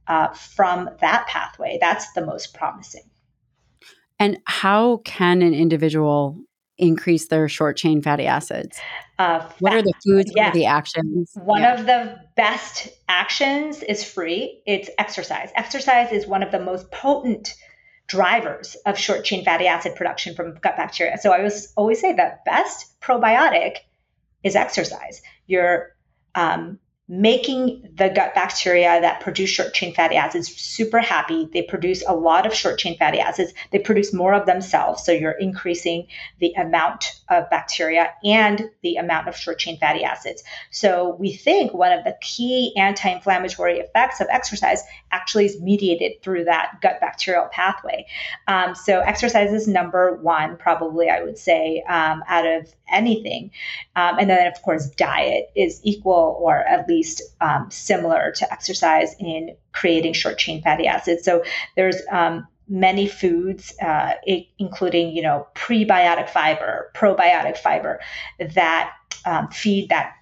[0.06, 1.78] uh, from that pathway?
[1.80, 3.04] That's the most promising.
[4.18, 6.38] And how can an individual
[6.78, 8.78] increase their short chain fatty acids?
[9.18, 10.32] Uh, what are the foods?
[10.34, 10.44] Yeah.
[10.44, 11.32] What are the actions?
[11.34, 11.74] One yeah.
[11.74, 14.62] of the best actions is free.
[14.66, 15.50] It's exercise.
[15.54, 17.54] Exercise is one of the most potent
[18.06, 21.16] drivers of short chain fatty acid production from gut bacteria.
[21.18, 23.76] So I was always say that best probiotic
[24.42, 25.22] is exercise.
[25.46, 25.94] You're
[26.34, 26.78] um,
[27.12, 31.46] making the gut bacteria that produce short chain fatty acids super happy.
[31.52, 33.52] They produce a lot of short chain fatty acids.
[33.70, 35.04] They produce more of themselves.
[35.04, 36.06] So you're increasing
[36.40, 40.42] the amount of bacteria and the amount of short chain fatty acids.
[40.70, 46.22] So we think one of the key anti inflammatory effects of exercise actually is mediated
[46.22, 48.06] through that gut bacterial pathway.
[48.48, 53.50] Um, so exercise is number one, probably, I would say, um, out of anything.
[53.96, 57.01] Um, and then, of course, diet is equal or at least
[57.40, 61.24] um, similar to exercise in creating short chain fatty acids.
[61.24, 61.44] So
[61.76, 64.14] there's um, many foods, uh,
[64.58, 68.00] including you know prebiotic fiber, probiotic fiber,
[68.54, 68.92] that
[69.24, 70.14] um, feed that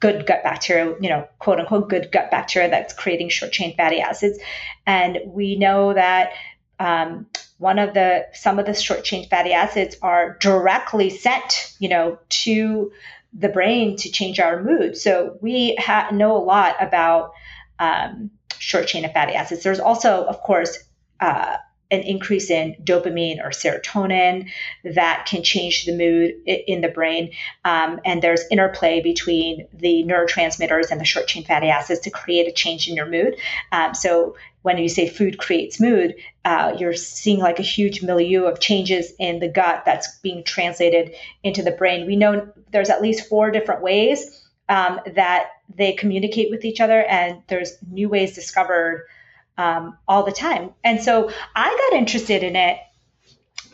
[0.00, 4.00] good gut bacteria, you know, quote unquote good gut bacteria that's creating short chain fatty
[4.00, 4.38] acids,
[4.86, 6.32] and we know that
[6.78, 7.26] um,
[7.58, 12.18] one of the some of the short chain fatty acids are directly sent you know
[12.28, 12.92] to
[13.38, 17.32] the brain to change our mood so we ha- know a lot about
[17.78, 20.78] um, short chain of fatty acids there's also of course
[21.20, 21.56] uh,
[21.90, 24.48] an increase in dopamine or serotonin
[24.84, 27.30] that can change the mood in the brain.
[27.64, 32.48] Um, and there's interplay between the neurotransmitters and the short chain fatty acids to create
[32.48, 33.36] a change in your mood.
[33.70, 38.46] Um, so when you say food creates mood, uh, you're seeing like a huge milieu
[38.46, 42.04] of changes in the gut that's being translated into the brain.
[42.04, 47.00] We know there's at least four different ways um, that they communicate with each other,
[47.04, 49.06] and there's new ways discovered
[49.56, 50.70] um, all the time.
[50.82, 52.78] And so I got interested in it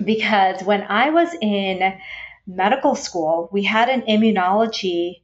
[0.05, 1.98] because when I was in
[2.46, 5.22] medical school, we had an immunology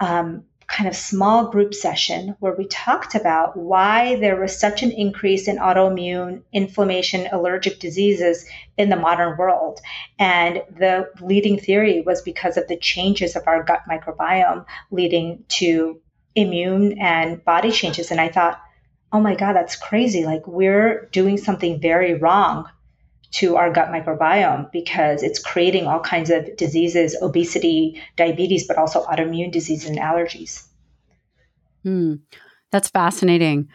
[0.00, 4.92] um, kind of small group session where we talked about why there was such an
[4.92, 8.46] increase in autoimmune inflammation allergic diseases
[8.78, 9.80] in the modern world.
[10.18, 16.00] And the leading theory was because of the changes of our gut microbiome leading to
[16.36, 18.12] immune and body changes.
[18.12, 18.62] And i thought
[19.12, 20.24] oh my god that's crazy.
[20.24, 22.70] Like we're doing something very wrong
[23.32, 29.04] to our gut microbiome because it's creating all kinds of diseases, obesity, diabetes, but also
[29.04, 30.66] autoimmune diseases and allergies.
[31.84, 32.16] Hmm.
[32.70, 33.68] That's fascinating.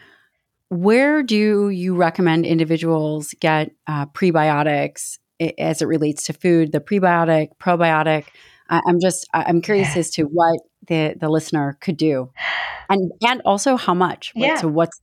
[0.68, 5.18] Where do you recommend individuals get uh, prebiotics
[5.58, 8.24] as it relates to food, the prebiotic, probiotic?
[8.68, 12.32] I'm just I'm curious as to what the the listener could do,
[12.88, 14.32] and and also how much.
[14.34, 14.56] Yeah.
[14.56, 15.00] So what's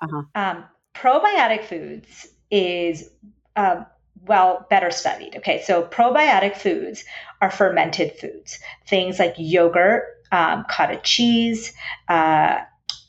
[0.00, 0.22] uh-huh.
[0.34, 3.10] um, probiotic foods is
[3.56, 3.86] um,
[4.26, 5.36] well, better studied.
[5.36, 7.04] Okay, so probiotic foods
[7.40, 11.72] are fermented foods, things like yogurt, um, cottage cheese.
[12.08, 12.58] Uh,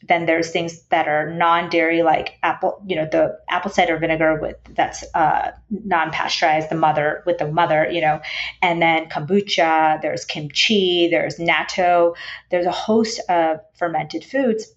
[0.08, 4.56] then there's things that are non-dairy, like apple, you know, the apple cider vinegar with
[4.76, 8.22] that's uh, non-pasteurized, the mother with the mother, you know,
[8.62, 10.02] and then kombucha.
[10.02, 11.10] There's kimchi.
[11.10, 12.16] There's natto.
[12.52, 14.72] There's a host of fermented foods.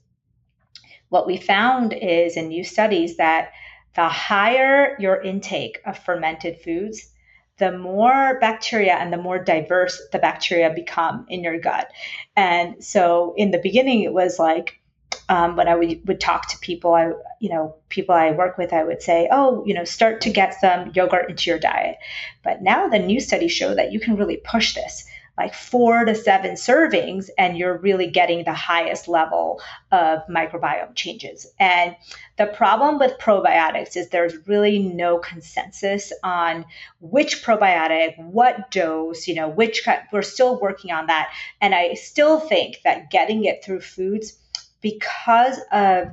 [1.10, 3.50] What we found is in new studies that
[3.94, 7.10] the higher your intake of fermented foods,
[7.58, 11.90] the more bacteria and the more diverse the bacteria become in your gut.
[12.36, 14.80] And so in the beginning, it was like,
[15.28, 18.72] um, when I would, would talk to people, I, you know, people I work with,
[18.72, 21.96] I would say, oh, you know, start to get some yogurt into your diet.
[22.42, 25.06] But now the new studies show that you can really push this
[25.40, 29.58] like four to seven servings, and you're really getting the highest level
[29.90, 31.46] of microbiome changes.
[31.58, 31.96] And
[32.36, 36.66] the problem with probiotics is there's really no consensus on
[37.00, 41.32] which probiotic, what dose, you know, which we're still working on that.
[41.62, 44.36] And I still think that getting it through foods
[44.82, 46.08] because of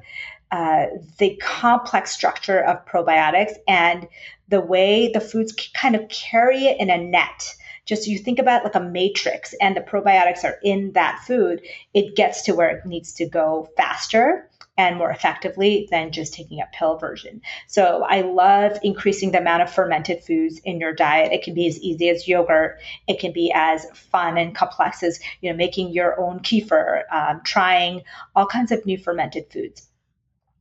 [0.51, 0.85] uh,
[1.17, 4.07] the complex structure of probiotics and
[4.47, 7.53] the way the foods kind of carry it in a net
[7.88, 11.62] just you think about like a matrix and the probiotics are in that food,
[11.93, 14.47] it gets to where it needs to go faster
[14.78, 17.41] and more effectively than just taking a pill version.
[17.67, 21.32] So I love increasing the amount of fermented foods in your diet.
[21.32, 22.80] It can be as easy as yogurt.
[23.08, 27.41] It can be as fun and complex as you know making your own kefir, um,
[27.43, 28.04] trying
[28.36, 29.88] all kinds of new fermented foods,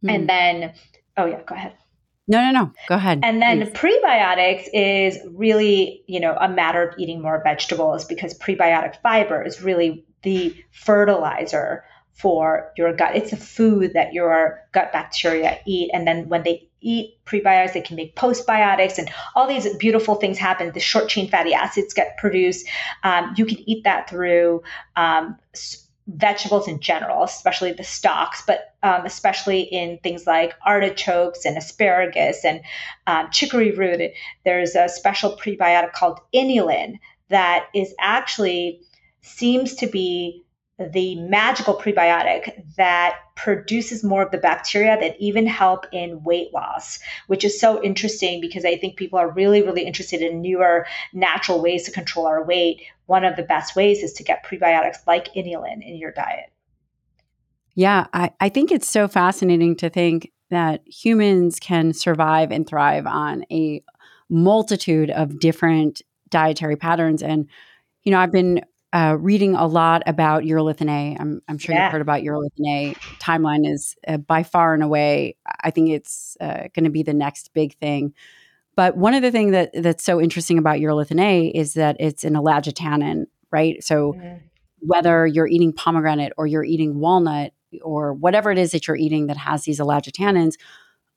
[0.02, 0.14] mm.
[0.14, 0.72] and then
[1.16, 1.74] oh yeah, go ahead.
[2.28, 2.72] No, no, no.
[2.88, 3.20] Go ahead.
[3.22, 3.72] And then please.
[3.72, 9.62] prebiotics is really, you know, a matter of eating more vegetables because prebiotic fiber is
[9.62, 11.84] really the fertilizer
[12.14, 13.14] for your gut.
[13.14, 15.90] It's a food that your gut bacteria eat.
[15.92, 20.38] And then when they eat prebiotics, they can make postbiotics and all these beautiful things
[20.38, 20.72] happen.
[20.72, 22.66] The short chain fatty acids get produced.
[23.04, 24.62] Um, you can eat that through
[24.96, 25.36] um,
[26.06, 32.44] vegetables in general, especially the stalks, but um, especially in things like artichokes and asparagus
[32.44, 32.60] and
[33.08, 34.12] um, chicory root.
[34.44, 38.80] There's a special prebiotic called inulin that is actually
[39.22, 40.44] seems to be
[40.78, 47.00] the magical prebiotic that produces more of the bacteria that even help in weight loss,
[47.26, 51.60] which is so interesting because I think people are really, really interested in newer natural
[51.60, 52.82] ways to control our weight.
[53.06, 56.52] One of the best ways is to get prebiotics like inulin in your diet.
[57.76, 63.06] Yeah, I, I think it's so fascinating to think that humans can survive and thrive
[63.06, 63.82] on a
[64.30, 67.22] multitude of different dietary patterns.
[67.22, 67.48] And,
[68.02, 68.62] you know, I've been
[68.92, 71.16] uh, reading a lot about urolithin A.
[71.20, 71.84] I'm, I'm sure yeah.
[71.84, 72.94] you've heard about urolithin A.
[73.20, 77.12] Timeline is uh, by far and away, I think it's uh, going to be the
[77.12, 78.14] next big thing.
[78.74, 82.24] But one of the things that, that's so interesting about urolithin A is that it's
[82.24, 83.84] an ellagitannin, right?
[83.84, 84.36] So mm-hmm.
[84.78, 89.26] whether you're eating pomegranate or you're eating walnut or whatever it is that you're eating
[89.26, 90.54] that has these ellagitannins,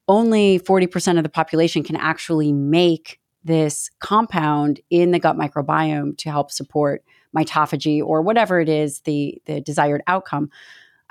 [0.07, 6.29] only 40% of the population can actually make this compound in the gut microbiome to
[6.29, 7.03] help support
[7.35, 10.49] mitophagy or whatever it is the the desired outcome.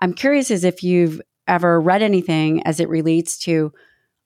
[0.00, 3.72] I'm curious as if you've ever read anything as it relates to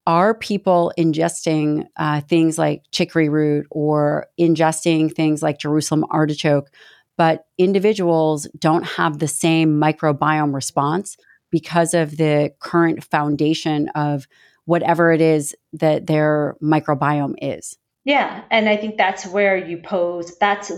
[0.06, 6.70] are people ingesting uh, things like chicory root or ingesting things like Jerusalem artichoke,
[7.16, 11.16] but individuals don't have the same microbiome response
[11.50, 14.26] because of the current foundation of
[14.64, 17.76] whatever it is that their microbiome is.
[18.04, 20.72] Yeah, and I think that's where you pose, that's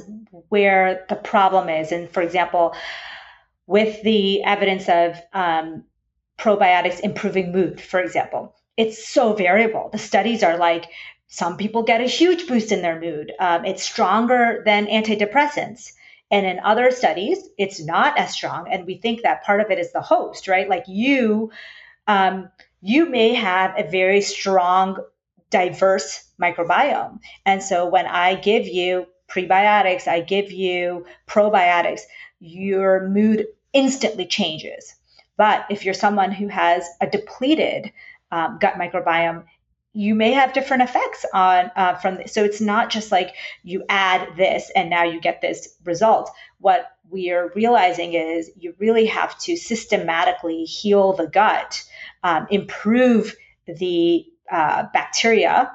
[0.49, 1.91] where the problem is.
[1.91, 2.75] And for example,
[3.67, 5.85] with the evidence of um,
[6.39, 9.89] probiotics improving mood, for example, it's so variable.
[9.91, 10.87] The studies are like
[11.29, 15.93] some people get a huge boost in their mood, um, it's stronger than antidepressants.
[16.31, 18.67] And in other studies, it's not as strong.
[18.71, 20.69] And we think that part of it is the host, right?
[20.69, 21.53] Like you,
[22.07, 24.99] um, you may have a very strong
[25.51, 27.21] diverse microbiome.
[27.47, 32.01] And so when I give you prebiotics, I give you probiotics,
[32.41, 34.95] your mood instantly changes.
[35.37, 37.93] But if you're someone who has a depleted
[38.31, 39.45] um, gut microbiome,
[39.95, 42.33] you may have different effects on uh, from this.
[42.33, 46.91] so it's not just like you add this and now you get this result what
[47.11, 51.85] we are realizing is you really have to systematically heal the gut
[52.25, 55.71] um, improve the uh, bacteria,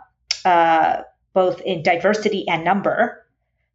[0.45, 1.01] uh,
[1.33, 3.25] both in diversity and number,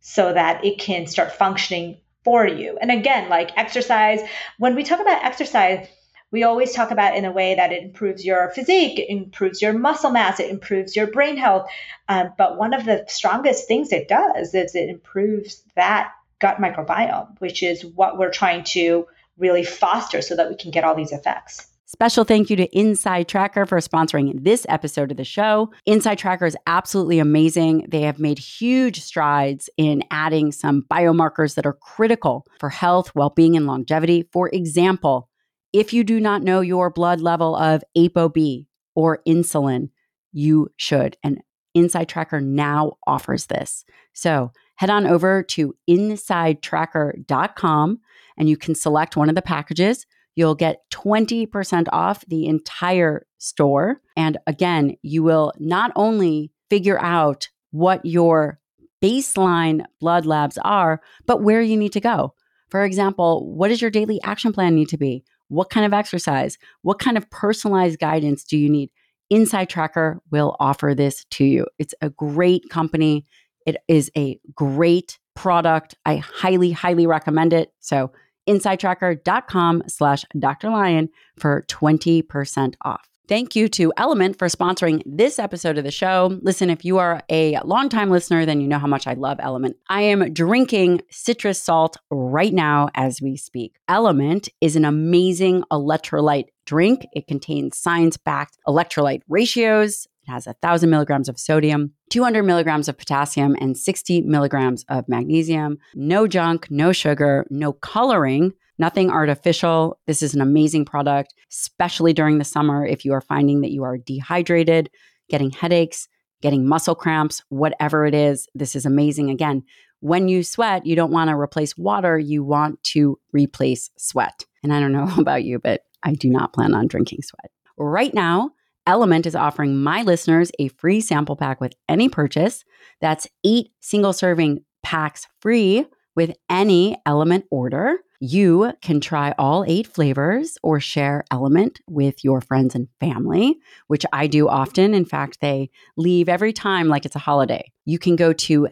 [0.00, 2.76] so that it can start functioning for you.
[2.80, 4.20] And again, like exercise,
[4.58, 5.86] when we talk about exercise,
[6.34, 9.72] we always talk about in a way that it improves your physique, it improves your
[9.72, 11.70] muscle mass, it improves your brain health.
[12.08, 17.40] Um, but one of the strongest things it does is it improves that gut microbiome,
[17.40, 19.06] which is what we're trying to
[19.38, 21.68] really foster so that we can get all these effects.
[21.86, 25.70] Special thank you to Inside Tracker for sponsoring this episode of the show.
[25.86, 27.86] Inside Tracker is absolutely amazing.
[27.88, 33.30] They have made huge strides in adding some biomarkers that are critical for health, well
[33.30, 34.28] being, and longevity.
[34.32, 35.28] For example,
[35.74, 39.90] if you do not know your blood level of ApoB or insulin,
[40.32, 41.18] you should.
[41.22, 41.42] And
[41.74, 43.84] Inside Tracker now offers this.
[44.12, 48.00] So head on over to insidetracker.com
[48.38, 54.00] and you can select one of the packages you'll get 20% off the entire store.
[54.16, 58.60] And again, you will not only figure out what your
[59.02, 62.34] baseline blood labs are, but where you need to go.
[62.70, 65.24] For example, what does your daily action plan need to be?
[65.54, 66.58] What kind of exercise?
[66.82, 68.90] What kind of personalized guidance do you need?
[69.30, 71.66] Inside Tracker will offer this to you.
[71.78, 73.24] It's a great company.
[73.66, 75.94] It is a great product.
[76.04, 77.72] I highly, highly recommend it.
[77.80, 78.12] So
[78.48, 80.70] insidetracker.com slash Dr.
[80.70, 83.08] Lyon for 20% off.
[83.26, 86.38] Thank you to LMNT for sponsoring this episode of the show.
[86.42, 89.76] Listen, if you are a longtime listener, then you know how much I love LMNT.
[89.88, 93.76] I am drinking citrus salt right now as we speak.
[93.88, 97.06] LMNT is an amazing electrolyte drink.
[97.14, 100.06] It contains science backed electrolyte ratios.
[100.26, 105.78] It has 1,000 milligrams of sodium, 200 milligrams of potassium, and 60 milligrams of magnesium.
[105.94, 109.98] No junk, no sugar, no coloring nothing artificial.
[110.06, 113.84] This is an amazing product, especially during the summer if you are finding that you
[113.84, 114.90] are dehydrated,
[115.28, 116.08] getting headaches,
[116.42, 118.48] getting muscle cramps, whatever it is.
[118.54, 119.30] This is amazing.
[119.30, 119.62] Again,
[120.00, 124.44] when you sweat, you don't want to replace water, you want to replace sweat.
[124.62, 127.50] And I don't know about you, but I do not plan on drinking sweat.
[127.76, 128.50] Right now,
[128.86, 132.64] LMNT is offering my listeners a free sample pack with any purchase.
[133.00, 137.98] That's eight single serving packs free with any LMNT order.
[138.20, 143.58] You can try all eight flavors or share LMNT with your friends and family,
[143.88, 144.94] which I do often.
[144.94, 147.70] In fact, they leave every time like it's a holiday.
[147.84, 148.68] You can go to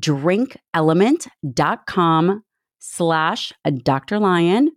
[0.00, 2.44] drinklmnt.com
[2.78, 3.52] slash
[3.82, 4.18] Dr.
[4.18, 4.70] Lyon.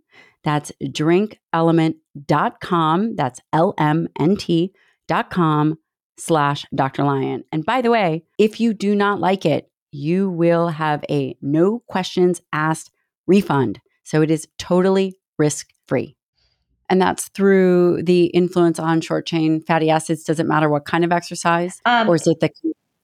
[0.43, 2.01] That's drinklmnt.com.
[2.25, 4.73] That's L-M-N-T
[5.07, 5.77] dot com
[6.17, 7.03] slash Dr.
[7.03, 7.43] Lyon.
[7.51, 11.79] And by the way, if you do not like it, you will have a no
[11.87, 12.91] questions asked
[13.25, 13.79] refund.
[14.03, 16.15] So it is totally risk free.
[16.89, 20.23] And that's through the influence on short chain fatty acids.
[20.23, 21.81] Does it matter what kind of exercise?
[21.85, 22.49] Um, or is it the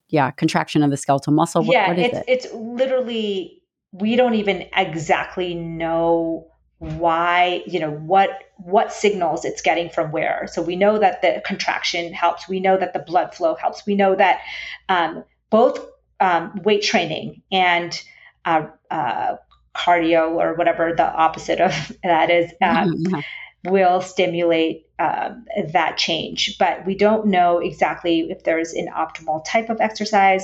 [0.09, 1.65] yeah, contraction of the skeletal muscle?
[1.65, 2.23] Yeah, what is it's it?
[2.27, 3.61] it's literally
[3.91, 6.47] we don't even exactly know
[6.83, 10.47] why, you know, what what signals it's getting from where.
[10.51, 12.47] So we know that the contraction helps.
[12.47, 13.85] We know that the blood flow helps.
[13.85, 14.41] We know that
[14.89, 15.85] um, both
[16.19, 18.01] um, weight training and
[18.45, 19.37] uh, uh,
[19.73, 23.23] cardio or whatever the opposite of that is um,
[23.65, 26.57] will stimulate um, that change.
[26.57, 30.43] But we don't know exactly if there's an optimal type of exercise.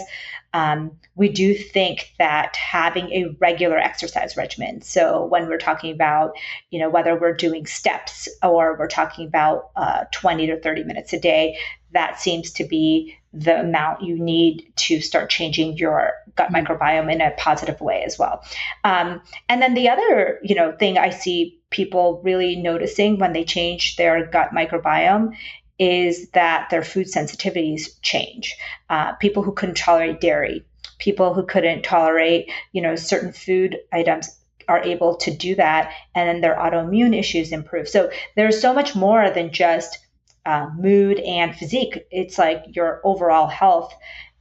[0.54, 4.82] Um, we do think that having a regular exercise regimen.
[4.82, 6.36] So when we're talking about,
[6.72, 11.14] you know, whether we're doing steps or we're talking about uh, 20 to 30 minutes
[11.14, 11.58] a day,
[11.92, 16.66] that seems to be the amount you need to start changing your gut mm-hmm.
[16.66, 18.44] microbiome in a positive way as well.
[18.84, 23.44] Um, and then the other, you know, thing I see people really noticing when they
[23.44, 25.36] change their gut microbiome
[25.78, 28.56] is that their food sensitivities change.
[28.90, 30.66] Uh, people who couldn't tolerate dairy,
[30.98, 34.30] people who couldn't tolerate, you know, certain food items
[34.68, 37.88] are able to do that, and then their autoimmune issues improve.
[37.88, 39.98] So there's so much more than just
[40.46, 42.06] uh, mood and physique.
[42.12, 43.94] It's like your overall health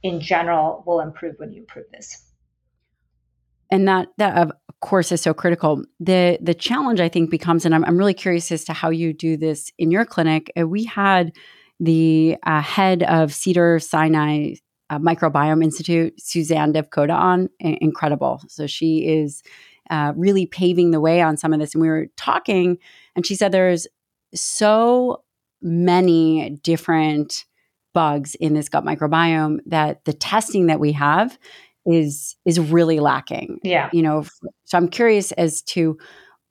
[0.03, 2.21] in general will improve when you improve this.
[3.71, 5.83] And that that course is so critical.
[5.99, 9.13] The the challenge I think becomes, and I'm, I'm really curious as to how you
[9.13, 10.51] do this in your clinic.
[10.59, 11.33] Uh, we had
[11.79, 14.55] the uh, head of Cedars-Sinai
[14.89, 17.49] uh, Microbiome Institute, Suzanne Devkota, on.
[17.59, 18.41] incredible.
[18.47, 19.43] So she is
[19.89, 21.73] uh, really paving the way on some of this.
[21.73, 22.77] And we were talking,
[23.15, 23.87] and she said there's
[24.33, 25.23] so
[25.61, 27.45] many different
[27.93, 31.37] bugs in this gut microbiome that the testing that we have
[31.91, 33.59] is is really lacking.
[33.63, 33.89] Yeah.
[33.93, 34.25] You know,
[34.65, 35.97] so I'm curious as to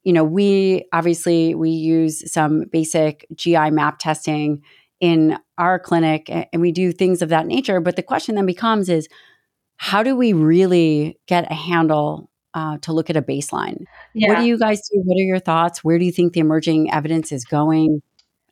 [0.03, 4.63] you know, we obviously we use some basic GI map testing
[4.99, 8.89] in our clinic and we do things of that nature, but the question then becomes
[8.89, 9.07] is
[9.77, 13.83] how do we really get a handle uh, to look at a baseline?
[14.13, 14.29] Yeah.
[14.29, 15.01] What do you guys do?
[15.03, 15.83] What are your thoughts?
[15.83, 18.01] Where do you think the emerging evidence is going?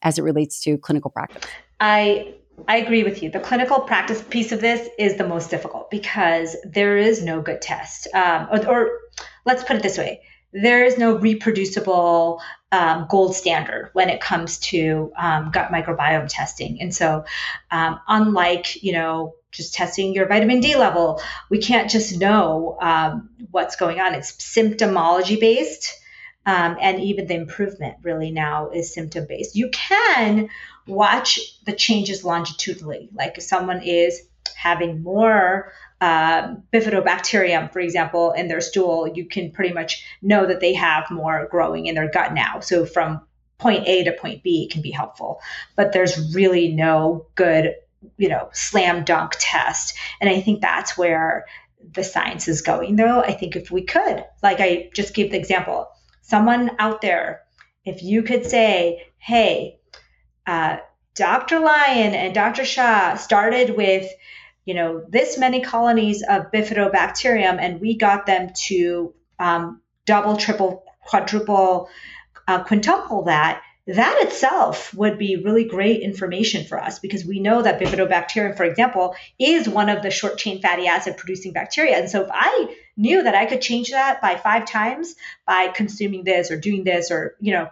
[0.01, 1.43] as it relates to clinical practice?
[1.79, 2.33] I
[2.67, 3.29] I agree with you.
[3.29, 7.61] The clinical practice piece of this is the most difficult because there is no good
[7.61, 8.07] test.
[8.13, 8.99] Um, or, or,
[9.45, 10.21] let's put it this way
[10.53, 12.41] there is no reproducible
[12.71, 16.81] um, gold standard when it comes to um, gut microbiome testing.
[16.81, 17.25] And so,
[17.71, 23.29] um, unlike, you know, just testing your vitamin D level, we can't just know um,
[23.51, 24.13] what's going on.
[24.13, 25.93] It's symptomology based.
[26.47, 29.55] Um, and even the improvement really now is symptom based.
[29.55, 30.49] You can
[30.87, 34.21] watch the changes longitudinally, like if someone is
[34.55, 40.61] having more uh, bifidobacterium, for example, in their stool, you can pretty much know that
[40.61, 42.61] they have more growing in their gut now.
[42.61, 43.21] So from
[43.57, 45.41] point A to point B can be helpful,
[45.75, 47.75] but there's really no good,
[48.17, 49.97] you know, slam dunk test.
[50.21, 51.45] And I think that's where
[51.93, 53.21] the science is going, though.
[53.21, 55.89] I think if we could, like I just gave the example,
[56.27, 57.43] someone out there,
[57.85, 59.79] if you could say, hey,
[60.45, 60.77] uh,
[61.15, 61.59] Dr.
[61.59, 62.65] Lyon and Dr.
[62.65, 64.11] Shah started with,
[64.65, 70.83] you know, this many colonies of bifidobacterium, and we got them to um, double, triple,
[71.01, 71.89] quadruple,
[72.47, 73.61] uh, quintuple that.
[73.87, 78.65] That itself would be really great information for us because we know that bifidobacterium, for
[78.65, 81.97] example, is one of the short chain fatty acid producing bacteria.
[81.97, 85.15] And so if I knew that I could change that by five times
[85.45, 87.69] by consuming this or doing this or, you know,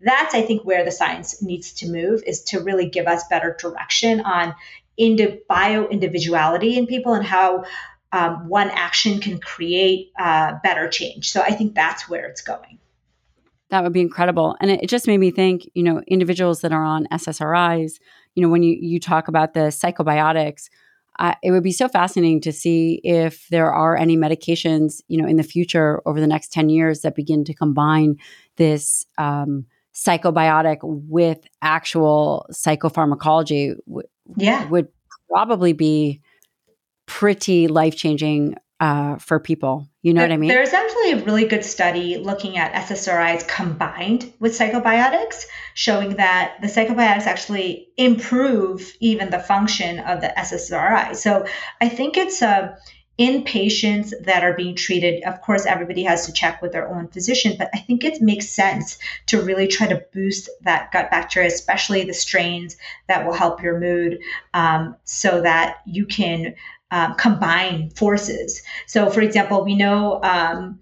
[0.00, 3.56] that's, I think, where the science needs to move is to really give us better
[3.56, 4.54] direction on
[4.96, 7.64] into bio individuality in people and how
[8.10, 11.30] um, one action can create uh, better change.
[11.30, 12.78] So I think that's where it's going.
[13.72, 14.54] That would be incredible.
[14.60, 17.94] And it, it just made me think, you know, individuals that are on SSRIs,
[18.34, 20.68] you know, when you, you talk about the psychobiotics,
[21.18, 25.26] uh, it would be so fascinating to see if there are any medications, you know,
[25.26, 28.16] in the future over the next 10 years that begin to combine
[28.56, 29.64] this um,
[29.94, 33.74] psychobiotic with actual psychopharmacology.
[33.86, 34.06] W-
[34.36, 34.68] yeah.
[34.68, 34.88] Would
[35.30, 36.20] probably be
[37.06, 39.88] pretty life changing uh, for people.
[40.02, 40.48] You know there, what I mean?
[40.48, 46.66] There's actually a really good study looking at SSRIs combined with psychobiotics, showing that the
[46.66, 51.14] psychobiotics actually improve even the function of the SSRI.
[51.14, 51.46] So
[51.80, 52.76] I think it's a uh,
[53.18, 57.08] in patients that are being treated, of course, everybody has to check with their own
[57.08, 61.48] physician, but I think it makes sense to really try to boost that gut bacteria,
[61.48, 62.78] especially the strains
[63.08, 64.20] that will help your mood,
[64.54, 66.54] um, so that you can
[66.92, 68.62] um, combine forces.
[68.86, 70.80] So, for example, we know um,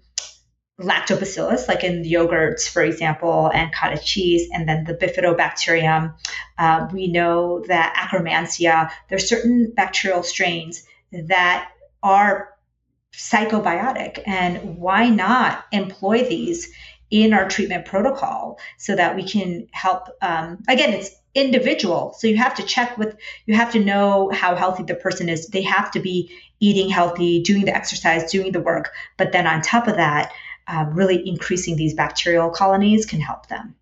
[0.79, 6.13] lactobacillus, like in yogurts, for example, and cottage cheese, and then the bifidobacterium.
[6.59, 11.71] Uh, we know that Akkermansia, there's certain bacterial strains that
[12.03, 12.49] are
[13.13, 14.21] psychobiotic.
[14.25, 16.69] And why not employ these
[17.09, 20.09] in our treatment protocol so that we can help?
[20.21, 22.13] Um, again, it's individual.
[22.17, 23.15] So you have to check with,
[23.45, 25.47] you have to know how healthy the person is.
[25.47, 28.91] They have to be eating healthy, doing the exercise, doing the work.
[29.17, 30.31] But then on top of that,
[30.67, 33.75] uh, really increasing these bacterial colonies can help them.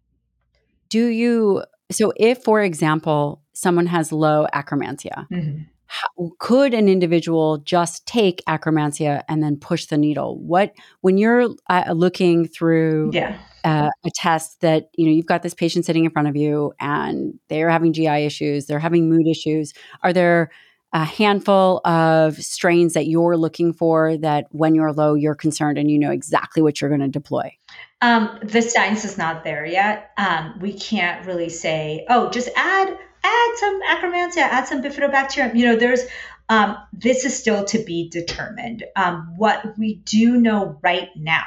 [0.90, 5.64] Do you, so if, for example, someone has low Akkermansia, mm-hmm.
[5.88, 10.40] how, could an individual just take Akkermansia and then push the needle?
[10.40, 15.44] What, when you're uh, looking through yeah uh, a test that you know you've got
[15.44, 19.28] this patient sitting in front of you and they're having gi issues they're having mood
[19.28, 19.74] issues.
[20.04, 20.52] Are there
[20.92, 25.92] a handful of strains that you're looking for that when you're low you're concerned and
[25.92, 27.56] you know exactly what you're going to deploy?
[28.02, 30.12] Um, the science is not there yet.
[30.18, 35.56] Um, we can't really say oh just add add some akkermansia add some bifidobacterium.
[35.56, 36.02] You know there's
[36.50, 38.84] um, this is still to be determined.
[38.96, 41.46] Um, what we do know right now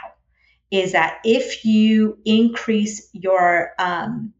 [0.72, 4.32] is that if you increase your um,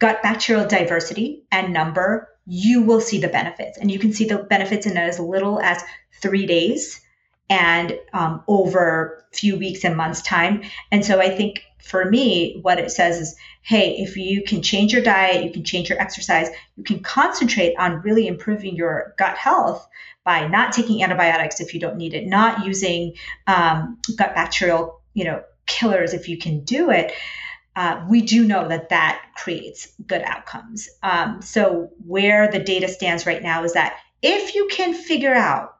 [0.00, 3.78] gut bacterial diversity and number, you will see the benefits.
[3.78, 5.82] And you can see the benefits in as little as
[6.20, 7.00] three days
[7.48, 10.62] and um, over a few weeks and months' time.
[10.90, 14.92] And so I think for me, what it says is hey, if you can change
[14.92, 19.36] your diet, you can change your exercise, you can concentrate on really improving your gut
[19.36, 19.88] health
[20.22, 23.12] by not taking antibiotics if you don't need it, not using
[23.48, 27.12] um, gut bacterial, you know, killers if you can do it.
[27.74, 30.88] Uh, we do know that that creates good outcomes.
[31.02, 35.76] Um, so, where the data stands right now is that if you can figure out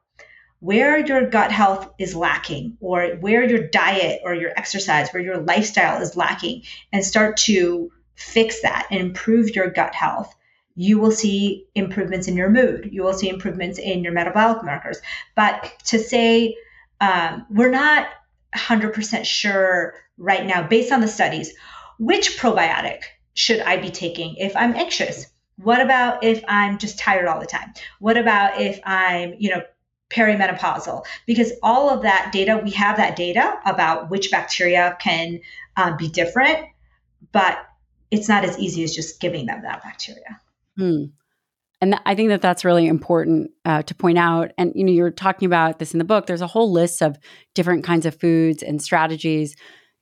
[0.61, 5.39] where your gut health is lacking, or where your diet or your exercise, where your
[5.39, 6.63] lifestyle is lacking,
[6.93, 10.35] and start to fix that and improve your gut health,
[10.75, 12.89] you will see improvements in your mood.
[12.93, 15.01] You will see improvements in your metabolic markers.
[15.35, 16.57] But to say
[17.01, 18.09] um, we're not
[18.57, 21.53] 100% sure right now, based on the studies,
[21.99, 23.03] which probiotic
[23.35, 25.27] should I be taking if I'm anxious?
[25.57, 27.73] What about if I'm just tired all the time?
[27.99, 29.63] What about if I'm, you know,
[30.11, 31.05] perimenopausal?
[31.27, 35.41] Because all of that data, we have that data about which bacteria can
[35.77, 36.67] um, be different,
[37.33, 37.59] but
[38.11, 40.41] it's not as easy as just giving them that bacteria.
[40.77, 41.07] Hmm.
[41.81, 44.53] And th- I think that that's really important uh, to point out.
[44.57, 46.27] And you know, you're talking about this in the book.
[46.27, 47.19] There's a whole list of
[47.55, 49.57] different kinds of foods and strategies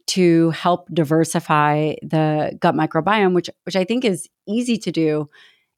[0.06, 5.28] to help diversify the gut microbiome, which which I think is easy to do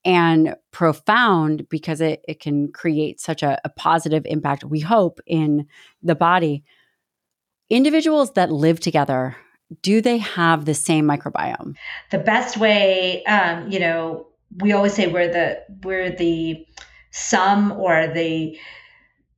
[0.07, 5.66] and profound because it, it can create such a, a positive impact, we hope, in
[6.01, 6.62] the body.
[7.68, 9.36] Individuals that live together,
[9.82, 11.74] do they have the same microbiome?
[12.12, 16.66] The best way, um, you know, we always say we're the we're the
[17.11, 18.59] sum or the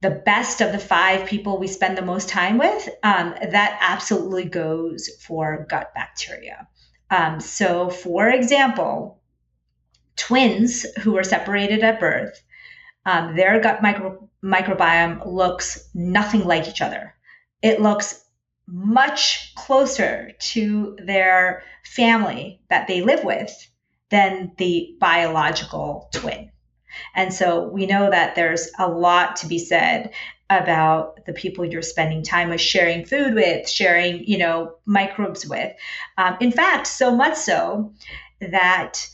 [0.01, 4.45] the best of the five people we spend the most time with, um, that absolutely
[4.45, 6.69] goes for gut bacteria.
[7.11, 9.21] Um, so, for example,
[10.17, 12.41] twins who were separated at birth,
[13.07, 17.15] um, their gut micro- microbiome looks nothing like each other.
[17.63, 18.25] It looks
[18.69, 23.51] much closer to their family that they live with
[24.11, 26.51] than the biological twin.
[27.15, 30.13] And so we know that there's a lot to be said
[30.51, 35.75] about the people you're spending time with, sharing food with, sharing, you know, microbes with.
[36.17, 37.93] Um, in fact, so much so
[38.41, 39.07] that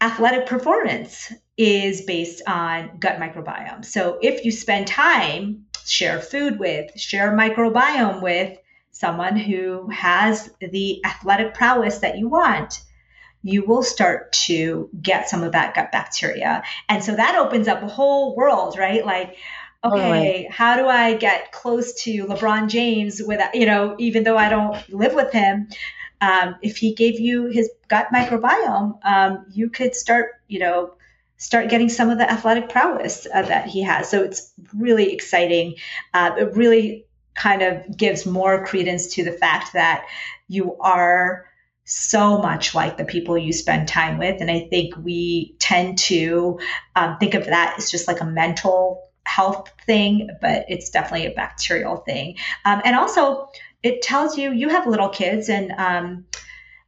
[0.00, 3.84] athletic performance is based on gut microbiome.
[3.84, 8.58] So if you spend time, share food with, share microbiome with
[8.90, 12.80] someone who has the athletic prowess that you want,
[13.42, 16.62] you will start to get some of that gut bacteria.
[16.88, 19.04] And so that opens up a whole world, right?
[19.04, 19.36] Like,
[19.82, 24.50] okay, how do I get close to LeBron James without, you know, even though I
[24.50, 25.68] don't live with him?
[26.20, 30.92] Um, if he gave you his gut microbiome, um, you could start, you know,
[31.38, 34.10] start getting some of the athletic prowess uh, that he has.
[34.10, 35.76] So it's really exciting.
[36.12, 40.06] Uh, it really kind of gives more credence to the fact that
[40.46, 41.46] you are
[41.90, 44.40] so much like the people you spend time with.
[44.40, 46.60] And I think we tend to
[46.94, 51.34] um, think of that as just like a mental health thing, but it's definitely a
[51.34, 52.36] bacterial thing.
[52.64, 53.48] Um, and also,
[53.82, 56.26] it tells you you have little kids, and um,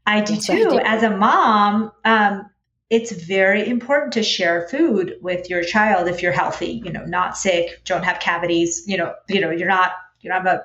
[0.06, 0.80] I do That's too.
[0.84, 2.48] As a mom, um,
[2.88, 6.80] it's very important to share food with your child if you're healthy.
[6.84, 8.84] You know, not sick, don't have cavities.
[8.86, 10.60] You know, you know, you're not you don't have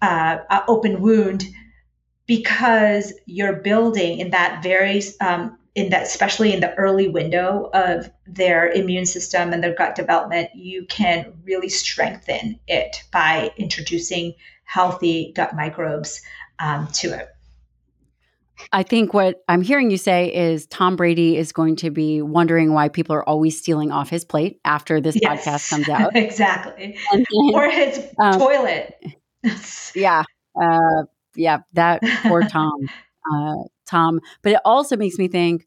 [0.00, 1.44] a, uh, a open wound
[2.26, 8.10] because you're building in that very um, in that especially in the early window of
[8.26, 15.32] their immune system and their gut development you can really strengthen it by introducing healthy
[15.34, 16.22] gut microbes
[16.58, 17.28] um, to it
[18.72, 22.72] I think what I'm hearing you say is Tom Brady is going to be wondering
[22.72, 26.12] why people are always stealing off his plate after this yes, podcast comes out.
[26.16, 26.96] exactly.
[27.12, 28.96] Then, or his um, toilet.
[29.94, 30.24] yeah.
[30.60, 31.02] Uh,
[31.36, 31.58] yeah.
[31.72, 32.88] That poor Tom.
[33.32, 34.20] Uh, Tom.
[34.42, 35.66] But it also makes me think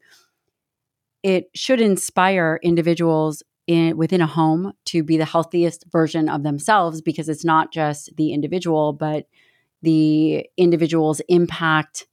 [1.22, 7.00] it should inspire individuals in, within a home to be the healthiest version of themselves
[7.00, 9.26] because it's not just the individual, but
[9.82, 12.06] the individual's impact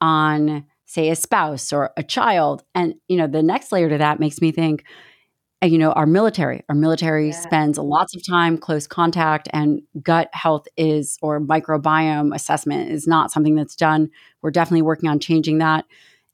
[0.00, 4.20] on say a spouse or a child and you know the next layer to that
[4.20, 4.84] makes me think
[5.62, 6.62] you know our military.
[6.68, 7.40] Our military yeah.
[7.40, 13.30] spends lots of time close contact and gut health is or microbiome assessment is not
[13.30, 14.10] something that's done.
[14.42, 15.84] We're definitely working on changing that.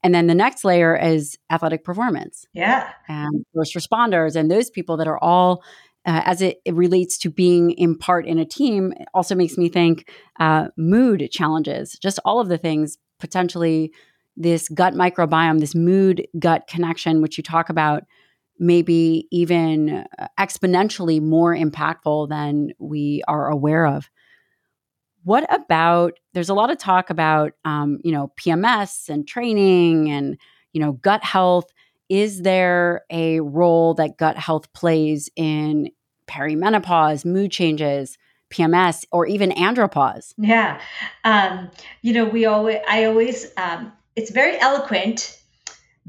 [0.03, 2.89] And then the next layer is athletic performance yeah.
[3.09, 5.61] and first responders and those people that are all
[6.05, 9.67] uh, as it, it, relates to being in part in a team also makes me
[9.67, 10.09] think
[10.39, 13.91] uh, mood challenges just all of the things potentially
[14.39, 18.03] this gut microbiome, this mood gut connection, which you talk about,
[18.59, 24.09] maybe even uh, exponentially more impactful than we are aware of.
[25.23, 26.13] What about?
[26.33, 30.37] There's a lot of talk about, um, you know, PMS and training and
[30.73, 31.71] you know gut health.
[32.09, 35.89] Is there a role that gut health plays in
[36.27, 38.17] perimenopause, mood changes?
[38.49, 40.33] PMS or even andropause.
[40.37, 40.81] Yeah.
[41.23, 41.69] Um,
[42.01, 45.38] you know, we always, I always, um, it's very eloquent,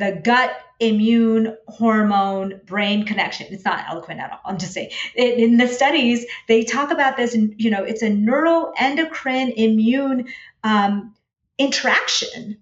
[0.00, 3.46] the gut immune hormone brain connection.
[3.50, 4.40] It's not eloquent at all.
[4.46, 9.52] I'm just saying in the studies, they talk about this you know, it's a neuroendocrine
[9.56, 10.28] immune
[10.64, 11.14] um,
[11.58, 12.56] interaction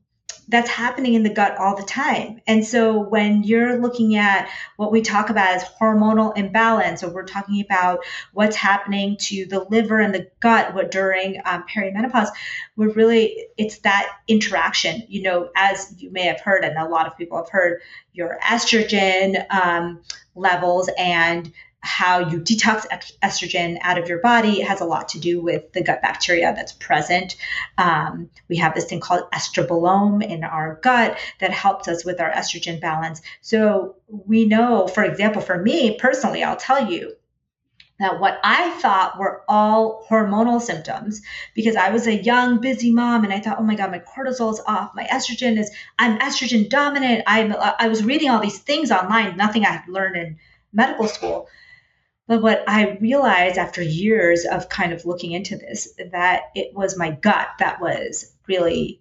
[0.48, 2.40] that's happening in the gut all the time.
[2.46, 7.24] And so when you're looking at what we talk about as hormonal imbalance, or we're
[7.24, 12.28] talking about what's happening to the liver and the gut what, during um, perimenopause,
[12.76, 15.02] we're really, it's that interaction.
[15.06, 17.82] You know, as you may have heard, and a lot of people have heard,
[18.14, 20.00] your estrogen um,
[20.34, 22.86] levels and how you detox
[23.22, 24.60] estrogen out of your body.
[24.60, 27.36] It has a lot to do with the gut bacteria that's present.
[27.76, 32.30] Um, we have this thing called estrobolome in our gut that helps us with our
[32.30, 33.22] estrogen balance.
[33.40, 37.14] So we know, for example, for me personally, I'll tell you
[38.00, 41.22] that what I thought were all hormonal symptoms
[41.54, 44.52] because I was a young, busy mom and I thought, oh my God, my cortisol
[44.52, 44.92] is off.
[44.94, 47.24] My estrogen is, I'm estrogen dominant.
[47.26, 50.38] I'm, I was reading all these things online, nothing I had learned in
[50.72, 51.48] medical school.
[52.28, 56.96] But what I realized after years of kind of looking into this, that it was
[56.96, 59.00] my gut that was really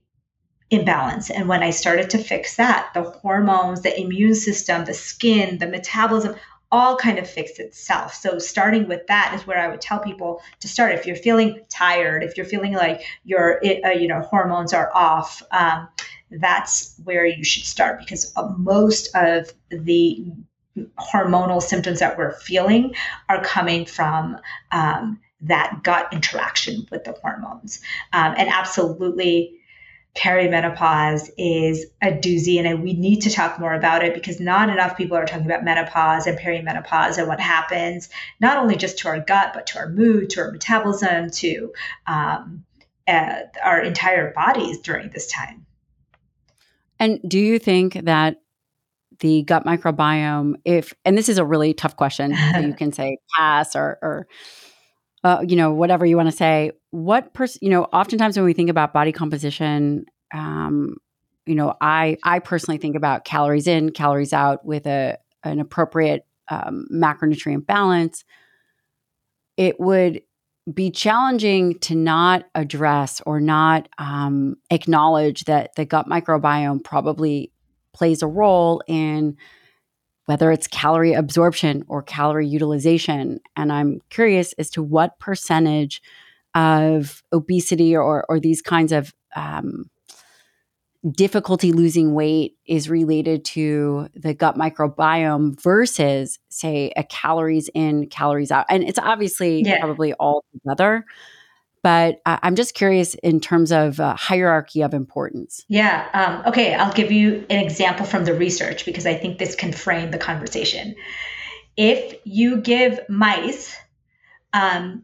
[0.69, 1.29] imbalance.
[1.29, 5.67] And when I started to fix that, the hormones, the immune system, the skin, the
[5.67, 6.35] metabolism,
[6.71, 8.13] all kind of fixed itself.
[8.13, 10.93] So starting with that is where I would tell people to start.
[10.93, 15.41] If you're feeling tired, if you're feeling like your uh, you know hormones are off,
[15.51, 15.87] um,
[16.31, 20.33] that's where you should start because uh, most of the
[20.99, 22.95] hormonal symptoms that we're feeling
[23.29, 24.37] are coming from
[24.71, 27.81] um, that gut interaction with the hormones.
[28.13, 29.57] Um, and absolutely,
[30.17, 34.97] perimenopause is a doozy and we need to talk more about it because not enough
[34.97, 38.09] people are talking about menopause and perimenopause and what happens
[38.39, 41.71] not only just to our gut but to our mood to our metabolism to
[42.07, 42.63] um,
[43.07, 45.65] uh, our entire bodies during this time
[46.99, 48.41] and do you think that
[49.19, 53.17] the gut microbiome if and this is a really tough question so you can say
[53.37, 54.27] pass or or
[55.23, 56.71] uh, you know, whatever you want to say.
[56.91, 60.97] What person, you know, oftentimes when we think about body composition, um,
[61.45, 66.25] you know, I I personally think about calories in, calories out with a an appropriate
[66.49, 68.23] um, macronutrient balance.
[69.57, 70.21] It would
[70.73, 77.51] be challenging to not address or not um, acknowledge that the gut microbiome probably
[77.97, 79.35] plays a role in
[80.25, 83.39] whether it's calorie absorption or calorie utilization.
[83.55, 86.01] And I'm curious as to what percentage
[86.53, 89.89] of obesity or, or these kinds of um,
[91.15, 98.51] difficulty losing weight is related to the gut microbiome versus, say, a calories in, calories
[98.51, 98.65] out.
[98.69, 99.79] And it's obviously yeah.
[99.79, 101.05] probably all together.
[101.83, 105.63] But I'm just curious in terms of uh, hierarchy of importance.
[105.69, 106.07] Yeah.
[106.13, 106.73] Um, okay.
[106.73, 110.17] I'll give you an example from the research because I think this can frame the
[110.17, 110.95] conversation.
[111.77, 113.75] If you give mice
[114.53, 115.03] um,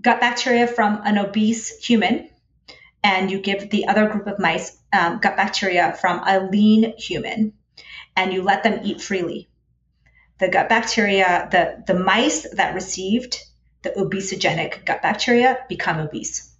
[0.00, 2.28] gut bacteria from an obese human,
[3.02, 7.52] and you give the other group of mice um, gut bacteria from a lean human,
[8.16, 9.48] and you let them eat freely,
[10.38, 13.38] the gut bacteria, the, the mice that received
[13.82, 16.54] the obesogenic gut bacteria become obese.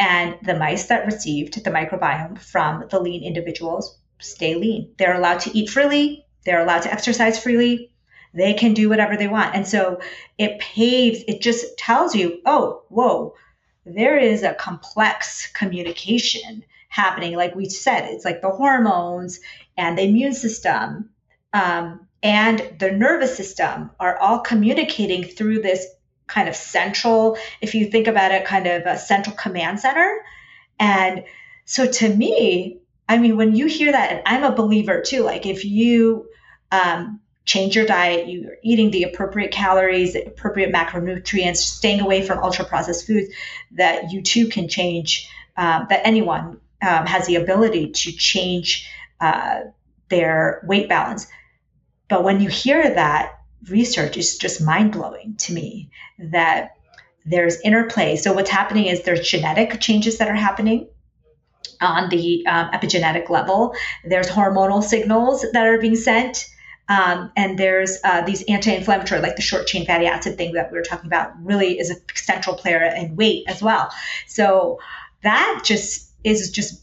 [0.00, 4.94] And the mice that received the microbiome from the lean individuals stay lean.
[4.96, 7.92] They're allowed to eat freely, they're allowed to exercise freely,
[8.34, 9.54] they can do whatever they want.
[9.54, 10.00] And so
[10.36, 13.34] it paves, it just tells you, oh, whoa,
[13.84, 17.34] there is a complex communication happening.
[17.34, 19.40] Like we said, it's like the hormones
[19.76, 21.10] and the immune system
[21.52, 25.86] um, and the nervous system are all communicating through this
[26.28, 30.24] kind of central, if you think about it, kind of a central command center.
[30.78, 31.24] And
[31.64, 35.46] so to me, I mean, when you hear that, and I'm a believer too, like
[35.46, 36.28] if you
[36.70, 42.38] um, change your diet, you're eating the appropriate calories, the appropriate macronutrients, staying away from
[42.38, 43.32] ultra processed foods,
[43.72, 48.86] that you too can change, um, that anyone um, has the ability to change
[49.20, 49.60] uh,
[50.10, 51.26] their weight balance.
[52.08, 53.37] But when you hear that,
[53.68, 56.76] research is just mind blowing to me that
[57.26, 58.16] there's interplay.
[58.16, 60.88] So, what's happening is there's genetic changes that are happening
[61.80, 66.48] on the um, epigenetic level, there's hormonal signals that are being sent.
[66.90, 70.78] Um, and there's uh, these anti-inflammatory, like the short chain fatty acid thing that we
[70.78, 73.90] were talking about, really is a central player in weight as well.
[74.26, 74.80] So
[75.22, 76.82] that just is just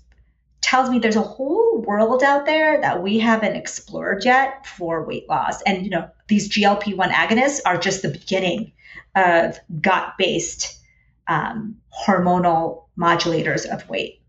[0.62, 5.28] tells me there's a whole world out there that we haven't explored yet for weight
[5.28, 5.64] loss.
[5.64, 8.72] And you know, these GLP-1 agonists are just the beginning
[9.16, 10.80] of gut-based
[11.28, 14.22] um, hormonal modulators of weight.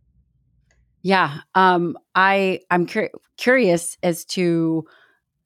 [1.03, 4.85] Yeah, um, I I'm cur- curious as to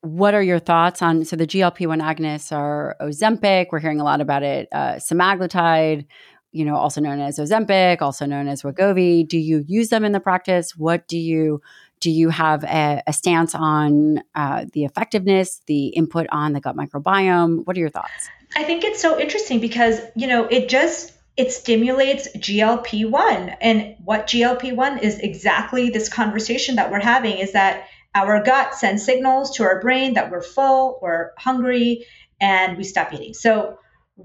[0.01, 3.67] what are your thoughts on so the GLP-1 agonists are Ozempic.
[3.71, 4.69] We're hearing a lot about it.
[4.73, 6.07] Uh, semaglutide
[6.53, 9.27] you know, also known as Ozempic, also known as Wegovy.
[9.27, 10.77] Do you use them in the practice?
[10.77, 11.61] What do you
[12.01, 12.11] do?
[12.11, 17.67] You have a, a stance on uh, the effectiveness, the input on the gut microbiome.
[17.67, 18.29] What are your thoughts?
[18.57, 24.27] I think it's so interesting because you know it just it stimulates GLP-1 and what
[24.27, 29.63] GLP-1 is exactly this conversation that we're having is that our gut sends signals to
[29.63, 32.05] our brain that we're full, we're hungry,
[32.41, 33.35] and we stop eating.
[33.35, 33.79] So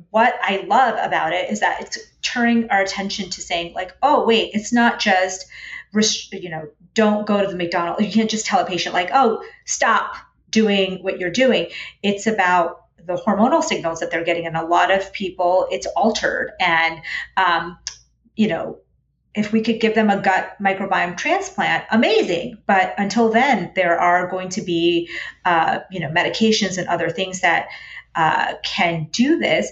[0.10, 4.26] what I love about it is that it's turning our attention to saying like, oh
[4.26, 5.46] wait, it's not just
[6.34, 8.04] you know, don't go to the McDonald's.
[8.04, 10.16] You can't just tell a patient like, oh, stop
[10.50, 11.68] doing what you're doing.
[12.02, 16.54] It's about the hormonal signals that they're getting, and a lot of people, it's altered.
[16.60, 17.02] And
[17.38, 17.78] um,
[18.36, 18.80] you know,
[19.36, 22.58] if we could give them a gut microbiome transplant, amazing.
[22.66, 25.10] But until then, there are going to be,
[25.43, 27.68] uh, you know, medications and other things that
[28.16, 29.72] uh, can do this.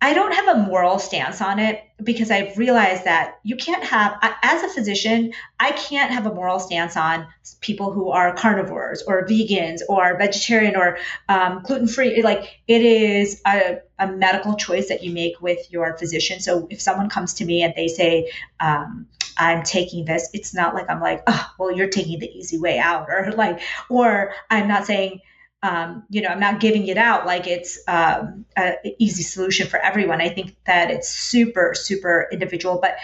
[0.00, 4.18] I don't have a moral stance on it because I've realized that you can't have,
[4.42, 7.26] as a physician, I can't have a moral stance on
[7.60, 12.22] people who are carnivores or vegans or vegetarian or um, gluten free.
[12.22, 16.40] Like it is a, a, medical choice that you make with your physician.
[16.40, 18.30] So if someone comes to me and they say,
[18.60, 19.06] um,
[19.38, 22.78] I'm taking this, it's not like I'm like, oh, well, you're taking the easy way
[22.78, 25.20] out, or like, or I'm not saying,
[25.64, 29.78] um, you know, I'm not giving it out like it's um, an easy solution for
[29.78, 30.20] everyone.
[30.20, 32.78] I think that it's super, super individual.
[32.80, 32.96] But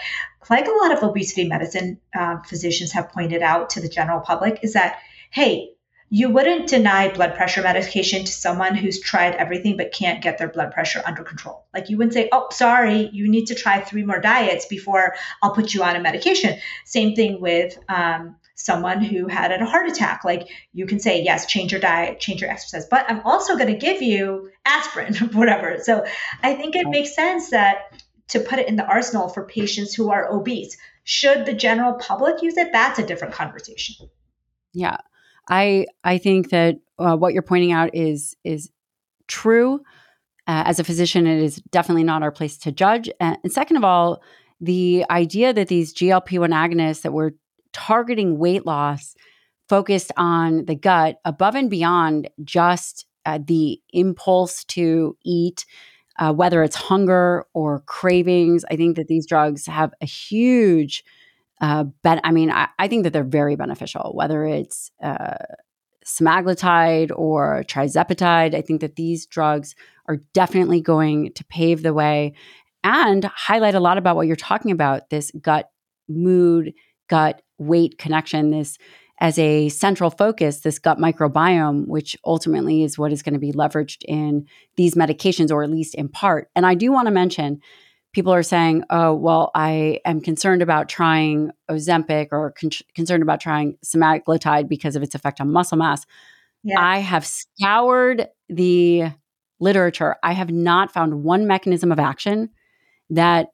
[0.49, 4.59] like a lot of obesity medicine uh, physicians have pointed out to the general public,
[4.61, 4.99] is that,
[5.31, 5.71] hey,
[6.13, 10.49] you wouldn't deny blood pressure medication to someone who's tried everything but can't get their
[10.49, 11.65] blood pressure under control.
[11.73, 15.55] Like you wouldn't say, oh, sorry, you need to try three more diets before I'll
[15.55, 16.59] put you on a medication.
[16.85, 20.23] Same thing with, um, someone who had a heart attack.
[20.23, 23.71] Like you can say, yes, change your diet, change your exercise, but I'm also going
[23.71, 25.77] to give you aspirin, whatever.
[25.81, 26.05] So
[26.43, 30.11] I think it makes sense that to put it in the arsenal for patients who
[30.11, 30.77] are obese.
[31.03, 32.71] Should the general public use it?
[32.71, 34.09] That's a different conversation.
[34.73, 34.97] Yeah.
[35.49, 38.69] I I think that uh, what you're pointing out is is
[39.27, 39.81] true.
[40.47, 43.09] Uh, as a physician, it is definitely not our place to judge.
[43.19, 44.21] And, and second of all,
[44.59, 47.31] the idea that these GLP one agonists that we're
[47.73, 49.15] targeting weight loss
[49.69, 55.65] focused on the gut above and beyond just uh, the impulse to eat,
[56.19, 58.65] uh, whether it's hunger or cravings.
[58.69, 61.03] I think that these drugs have a huge,
[61.61, 65.37] uh, ben- I mean, I, I, think that they're very beneficial, whether it's uh,
[66.05, 68.55] semaglutide or tirzepatide.
[68.55, 69.75] I think that these drugs
[70.07, 72.33] are definitely going to pave the way
[72.83, 75.69] and highlight a lot about what you're talking about this gut
[76.09, 76.73] mood
[77.07, 78.77] gut weight connection, this
[79.19, 83.51] as a central focus, this gut microbiome, which ultimately is what is going to be
[83.51, 84.47] leveraged in
[84.77, 86.49] these medications, or at least in part.
[86.55, 87.61] And I do want to mention
[88.13, 93.39] people are saying, oh, well, I am concerned about trying Ozempic or con- concerned about
[93.39, 96.05] trying semaglutide because of its effect on muscle mass.
[96.63, 96.77] Yes.
[96.79, 99.11] I have scoured the
[99.59, 100.15] literature.
[100.23, 102.49] I have not found one mechanism of action
[103.11, 103.49] that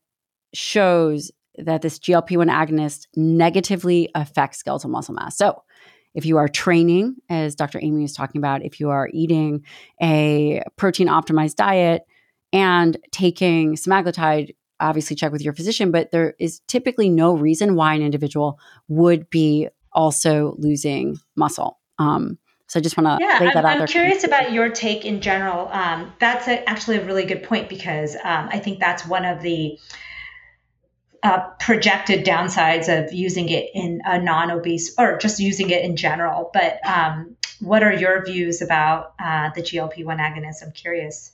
[0.54, 5.38] shows that this GLP 1 agonist negatively affects skeletal muscle mass.
[5.38, 5.64] So,
[6.14, 7.80] if you are training, as Dr.
[7.80, 9.64] Amy was talking about, if you are eating
[10.02, 12.04] a protein optimized diet
[12.52, 17.94] and taking semaglutide, obviously check with your physician, but there is typically no reason why
[17.94, 21.80] an individual would be also losing muscle.
[22.00, 25.70] Um, so I just want to yeah, I'm, I'm curious about your take in general.
[25.70, 29.42] Um, that's a, actually a really good point because um, I think that's one of
[29.42, 29.80] the
[31.28, 36.50] uh, projected downsides of using it in a non-obese or just using it in general.
[36.54, 40.64] But um, what are your views about uh, the GLP-1 agonists?
[40.64, 41.34] I'm curious.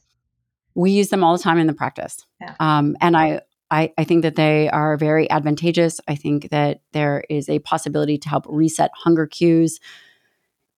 [0.74, 2.56] We use them all the time in the practice, yeah.
[2.60, 6.02] um, and I, I, I think that they are very advantageous.
[6.08, 9.80] I think that there is a possibility to help reset hunger cues,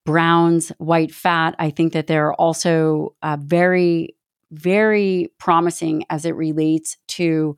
[0.04, 1.54] browns, white fat.
[1.58, 4.14] I think that they're also uh, very,
[4.50, 7.56] very promising as it relates to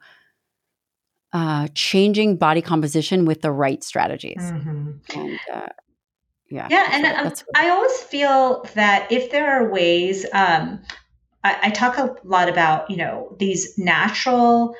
[1.32, 4.38] uh, changing body composition with the right strategies.
[4.40, 4.92] Mm-hmm.
[5.14, 5.68] And uh,
[6.50, 10.80] yeah, yeah, and um, I always feel that if there are ways, um,
[11.44, 14.74] I, I, talk a lot about you know these natural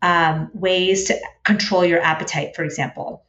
[0.00, 3.24] um, ways to control your appetite, for example.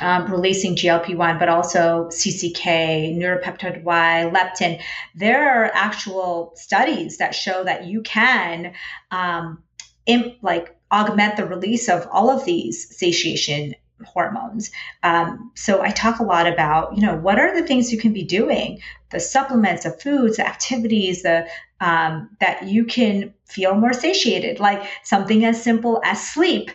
[0.00, 4.82] Um, releasing GLP 1, but also CCK, neuropeptide Y, leptin.
[5.14, 8.72] There are actual studies that show that you can,
[9.12, 9.62] um,
[10.06, 13.74] imp, like, augment the release of all of these satiation
[14.04, 14.70] hormones.
[15.02, 18.12] Um, so I talk a lot about, you know, what are the things you can
[18.12, 18.80] be doing,
[19.10, 21.46] the supplements, the foods, the activities, the
[21.80, 26.70] um, that you can feel more satiated, like something as simple as sleep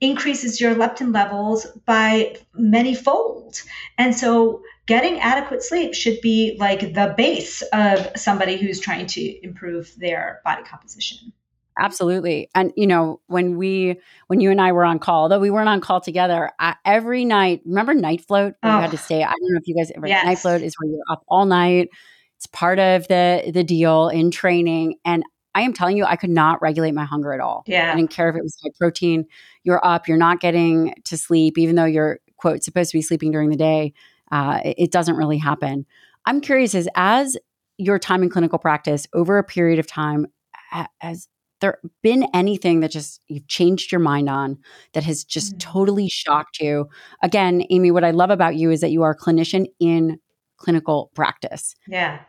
[0.00, 3.60] increases your leptin levels by many fold.
[3.98, 9.44] And so getting adequate sleep should be like the base of somebody who's trying to
[9.44, 11.32] improve their body composition.
[11.80, 12.48] Absolutely.
[12.54, 15.68] And you know, when we when you and I were on call, though we weren't
[15.68, 18.54] on call together, I, every night, remember night float?
[18.62, 18.76] Oh.
[18.76, 19.22] We had to stay.
[19.24, 20.26] I don't know if you guys ever yes.
[20.26, 21.88] night float is where you're up all night.
[22.36, 24.96] It's part of the the deal in training.
[25.06, 25.24] And
[25.54, 27.64] I am telling you, I could not regulate my hunger at all.
[27.66, 27.92] Yeah.
[27.92, 29.24] I didn't care if it was high protein.
[29.64, 33.32] You're up, you're not getting to sleep, even though you're quote supposed to be sleeping
[33.32, 33.94] during the day.
[34.30, 35.86] Uh, it, it doesn't really happen.
[36.26, 37.38] I'm curious as as
[37.78, 40.26] your time in clinical practice over a period of time
[40.98, 41.26] has
[41.60, 44.58] there been anything that just you've changed your mind on
[44.94, 45.72] that has just mm-hmm.
[45.72, 46.88] totally shocked you?
[47.22, 50.18] Again, Amy, what I love about you is that you are a clinician in
[50.60, 51.74] clinical practice.
[51.88, 52.20] Yeah.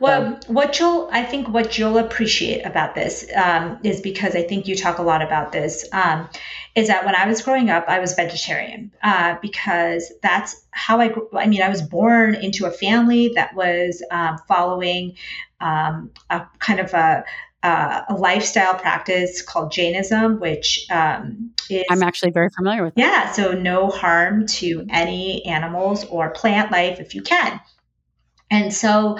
[0.00, 4.42] Well, so, what you'll, I think what you'll appreciate about this um, is because I
[4.42, 6.28] think you talk a lot about this, um,
[6.74, 11.14] is that when I was growing up, I was vegetarian uh, because that's how I,
[11.32, 15.14] I mean, I was born into a family that was um, following
[15.60, 17.24] um, a kind of a,
[17.62, 21.84] uh, a lifestyle practice called Jainism, which um, is.
[21.90, 22.94] I'm actually very familiar with.
[22.94, 23.00] That.
[23.00, 27.60] Yeah, so no harm to any animals or plant life if you can.
[28.50, 29.18] And so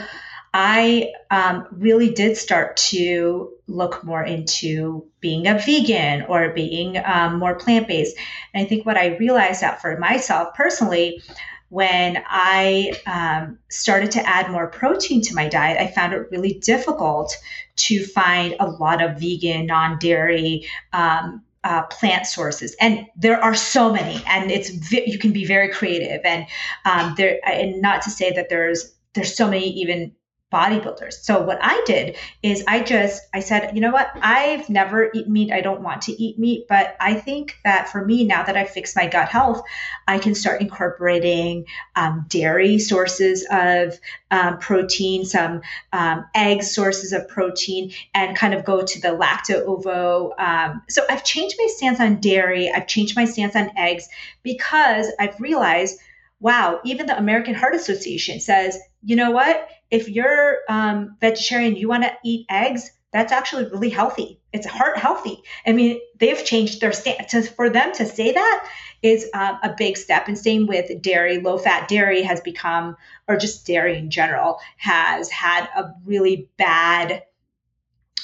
[0.52, 7.38] I um, really did start to look more into being a vegan or being um,
[7.38, 8.16] more plant based.
[8.52, 11.22] And I think what I realized that for myself personally,
[11.70, 16.54] when I um, started to add more protein to my diet, I found it really
[16.54, 17.34] difficult
[17.76, 23.54] to find a lot of vegan, non dairy, um, uh, plant sources, and there are
[23.54, 26.46] so many, and it's you can be very creative, and
[26.84, 30.12] um, there, and not to say that there's there's so many even
[30.52, 31.14] bodybuilders.
[31.14, 34.10] So what I did is I just I said, you know what?
[34.20, 35.52] I've never eaten meat.
[35.52, 38.70] I don't want to eat meat, but I think that for me now that I've
[38.70, 39.62] fixed my gut health,
[40.08, 43.98] I can start incorporating um, dairy sources of
[44.30, 49.64] um, protein, some um, egg sources of protein, and kind of go to the lacto
[49.64, 50.32] ovo.
[50.36, 52.70] Um, so I've changed my stance on dairy.
[52.70, 54.08] I've changed my stance on eggs
[54.42, 55.98] because I've realized
[56.40, 59.68] wow, even the American Heart Association says, you know what?
[59.90, 64.40] If you're um, vegetarian, you want to eat eggs, that's actually really healthy.
[64.52, 65.42] It's heart healthy.
[65.66, 67.48] I mean, they've changed their stance.
[67.48, 68.70] For them to say that
[69.02, 70.28] is um, a big step.
[70.28, 71.40] And same with dairy.
[71.40, 77.24] Low fat dairy has become, or just dairy in general, has had a really bad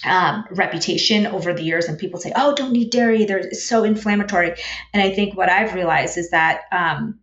[0.05, 1.87] um, reputation over the years.
[1.87, 3.25] And people say, oh, don't eat dairy.
[3.25, 4.55] They're so inflammatory.
[4.93, 7.19] And I think what I've realized is that um,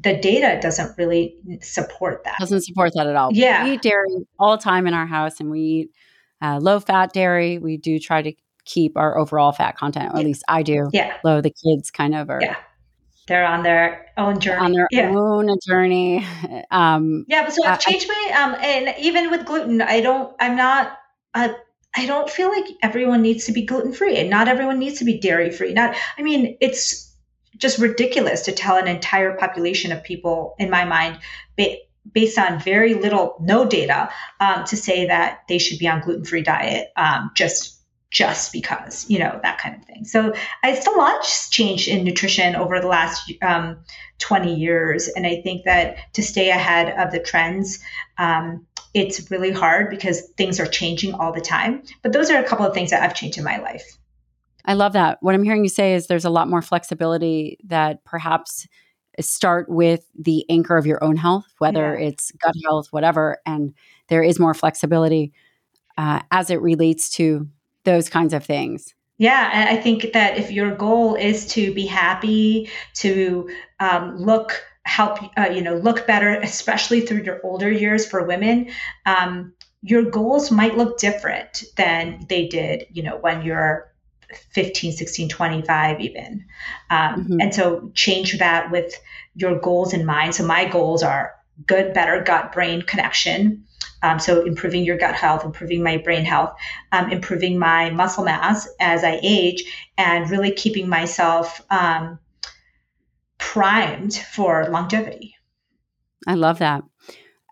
[0.00, 2.36] the data doesn't really support that.
[2.38, 3.30] Doesn't support that at all.
[3.32, 3.64] Yeah.
[3.64, 5.90] We eat dairy all the time in our house and we eat
[6.42, 7.58] uh, low fat dairy.
[7.58, 8.32] We do try to
[8.64, 10.88] keep our overall fat content, or at least I do.
[10.92, 11.16] Yeah.
[11.24, 12.40] Low, the kids kind of are.
[12.42, 12.56] Yeah.
[13.26, 14.64] They're on their own journey.
[14.64, 15.10] On their yeah.
[15.10, 16.26] own journey.
[16.70, 20.56] Um, yeah, but so I've changed my, um, and even with gluten, I don't, I'm
[20.56, 20.98] not,
[21.32, 21.50] uh,
[21.94, 25.04] I don't feel like everyone needs to be gluten free and not everyone needs to
[25.04, 25.72] be dairy free.
[25.72, 27.05] Not, I mean, it's
[27.56, 31.18] just ridiculous to tell an entire population of people, in my mind,
[31.56, 31.76] ba-
[32.12, 34.08] based on very little, no data,
[34.40, 37.76] um, to say that they should be on gluten-free diet um, just
[38.10, 40.04] just because, you know, that kind of thing.
[40.04, 40.32] So
[40.62, 43.78] it's a lot changed in nutrition over the last um,
[44.18, 45.08] 20 years.
[45.08, 47.78] And I think that to stay ahead of the trends,
[48.16, 51.82] um, it's really hard because things are changing all the time.
[52.02, 53.98] But those are a couple of things that I've changed in my life.
[54.66, 55.18] I love that.
[55.20, 58.66] What I'm hearing you say is there's a lot more flexibility that perhaps
[59.20, 62.08] start with the anchor of your own health, whether yeah.
[62.08, 63.72] it's gut health, whatever, and
[64.08, 65.32] there is more flexibility
[65.96, 67.48] uh, as it relates to
[67.84, 68.94] those kinds of things.
[69.18, 73.48] Yeah, I think that if your goal is to be happy, to
[73.80, 78.68] um, look help uh, you know look better, especially through your older years for women.
[79.06, 83.90] Um, your goals might look different than they did, you know, when you're
[84.50, 86.44] 15 16 25 even.
[86.90, 87.40] Um, mm-hmm.
[87.40, 88.94] and so change that with
[89.34, 90.34] your goals in mind.
[90.34, 91.34] So my goals are
[91.66, 93.64] good better gut brain connection.
[94.02, 96.54] Um, so improving your gut health improving my brain health
[96.92, 99.64] um, improving my muscle mass as i age
[99.96, 102.18] and really keeping myself um,
[103.38, 105.34] primed for longevity.
[106.26, 106.84] I love that.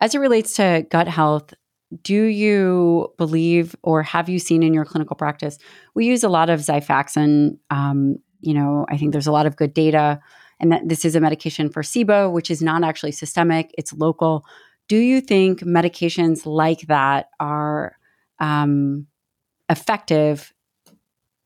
[0.01, 1.53] As it relates to gut health
[2.01, 5.57] do you believe or have you seen in your clinical practice?
[5.93, 7.57] We use a lot of Xifaxan.
[7.69, 10.19] Um, you know, I think there's a lot of good data,
[10.59, 14.45] and that this is a medication for SIBO, which is not actually systemic; it's local.
[14.87, 17.97] Do you think medications like that are
[18.39, 19.07] um,
[19.69, 20.53] effective,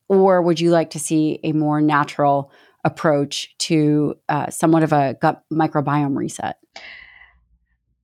[0.07, 2.51] or would you like to see a more natural
[2.83, 6.57] approach to uh, somewhat of a gut microbiome reset?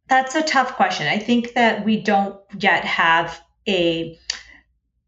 [0.08, 1.08] That's a tough question.
[1.08, 4.20] I think that we don't yet have a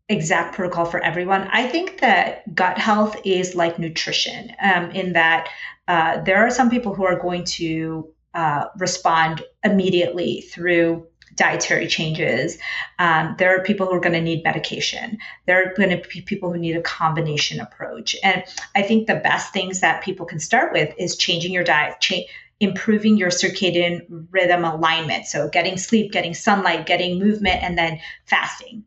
[0.10, 1.48] exact protocol for everyone.
[1.52, 5.50] I think that gut health is like nutrition, um, in that
[5.88, 12.58] uh, there are some people who are going to uh, respond immediately through dietary changes.
[13.00, 15.20] Um, there are people who are going to need medication.
[15.45, 18.16] There are going to be people who need a combination approach.
[18.24, 18.43] And
[18.76, 22.00] I think the best things that people can start with is changing your diet,
[22.60, 25.26] improving your circadian rhythm alignment.
[25.26, 28.84] So, getting sleep, getting sunlight, getting movement, and then fasting.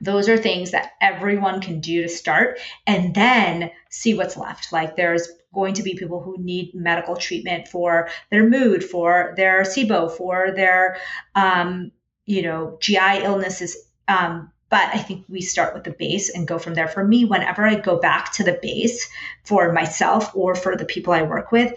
[0.00, 4.72] Those are things that everyone can do to start and then see what's left.
[4.72, 9.62] Like, there's going to be people who need medical treatment for their mood, for their
[9.62, 10.98] SIBO, for their,
[11.34, 11.90] um,
[12.26, 13.76] you know, GI illnesses.
[14.08, 16.88] Um, but I think we start with the base and go from there.
[16.88, 19.08] For me, whenever I go back to the base
[19.44, 21.72] for myself or for the people I work with,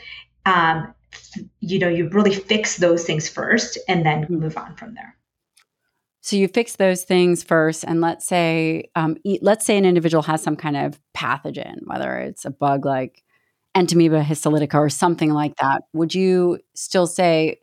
[0.45, 0.93] um,
[1.59, 4.39] you know, you really fix those things first and then mm-hmm.
[4.39, 5.15] move on from there.
[6.21, 10.23] So you fix those things first, and let's say, um, eat, let's say an individual
[10.23, 13.23] has some kind of pathogen, whether it's a bug like
[13.75, 15.83] Entamoeba histolytica or something like that.
[15.93, 17.59] Would you still say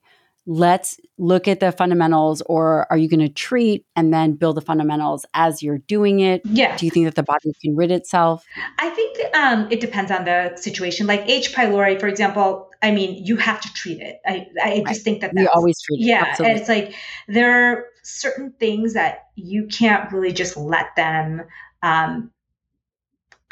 [0.46, 4.60] let's look at the fundamentals or are you going to treat and then build the
[4.60, 8.44] fundamentals as you're doing it yeah do you think that the body can rid itself
[8.78, 13.24] i think um, it depends on the situation like h pylori for example i mean
[13.24, 14.86] you have to treat it i, I right.
[14.86, 16.50] just think that we always treat it yeah Absolutely.
[16.50, 16.94] and it's like
[17.28, 21.42] there are certain things that you can't really just let them
[21.82, 22.30] um,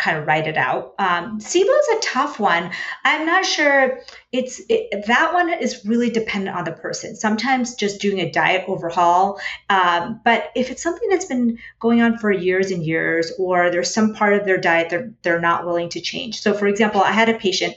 [0.02, 0.94] kind of write it out.
[0.98, 2.72] Um, SIBO is a tough one.
[3.04, 4.00] I'm not sure.
[4.32, 7.14] It's it, that one is really dependent on the person.
[7.14, 12.18] Sometimes just doing a diet overhaul, um, but if it's something that's been going on
[12.18, 15.88] for years and years, or there's some part of their diet that they're not willing
[15.90, 16.40] to change.
[16.40, 17.76] So, for example, I had a patient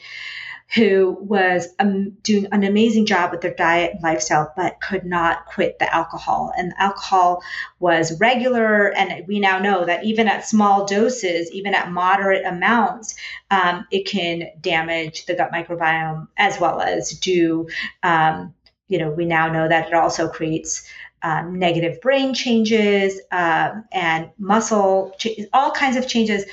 [0.73, 5.45] who was um, doing an amazing job with their diet and lifestyle, but could not
[5.45, 6.51] quit the alcohol.
[6.57, 7.43] And the alcohol
[7.79, 8.91] was regular.
[8.93, 13.15] And we now know that even at small doses, even at moderate amounts,
[13.51, 17.67] um, it can damage the gut microbiome as well as do,
[18.01, 18.53] um,
[18.87, 20.87] you know, we now know that it also creates.
[21.23, 25.15] Um, negative brain changes um, and muscle,
[25.53, 26.45] all kinds of changes.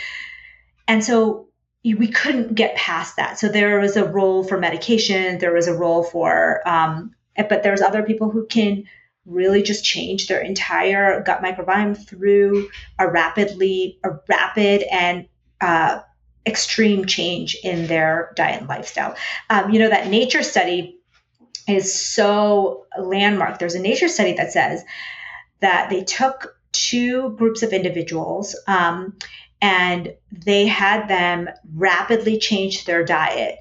[0.89, 1.49] And so
[1.85, 3.39] we couldn't get past that.
[3.39, 7.81] So there was a role for medication, there was a role for, um, but there's
[7.81, 8.85] other people who can
[9.27, 12.69] really just change their entire gut microbiome through
[12.99, 15.27] a rapidly, a rapid and
[15.61, 16.01] uh,
[16.47, 19.17] extreme change in their diet and lifestyle.
[19.51, 20.99] Um, you know that nature study
[21.69, 23.59] is so landmark.
[23.59, 24.85] There's a nature study that says
[25.61, 29.17] that they took two groups of individuals um,
[29.63, 33.59] and they had them rapidly change their diet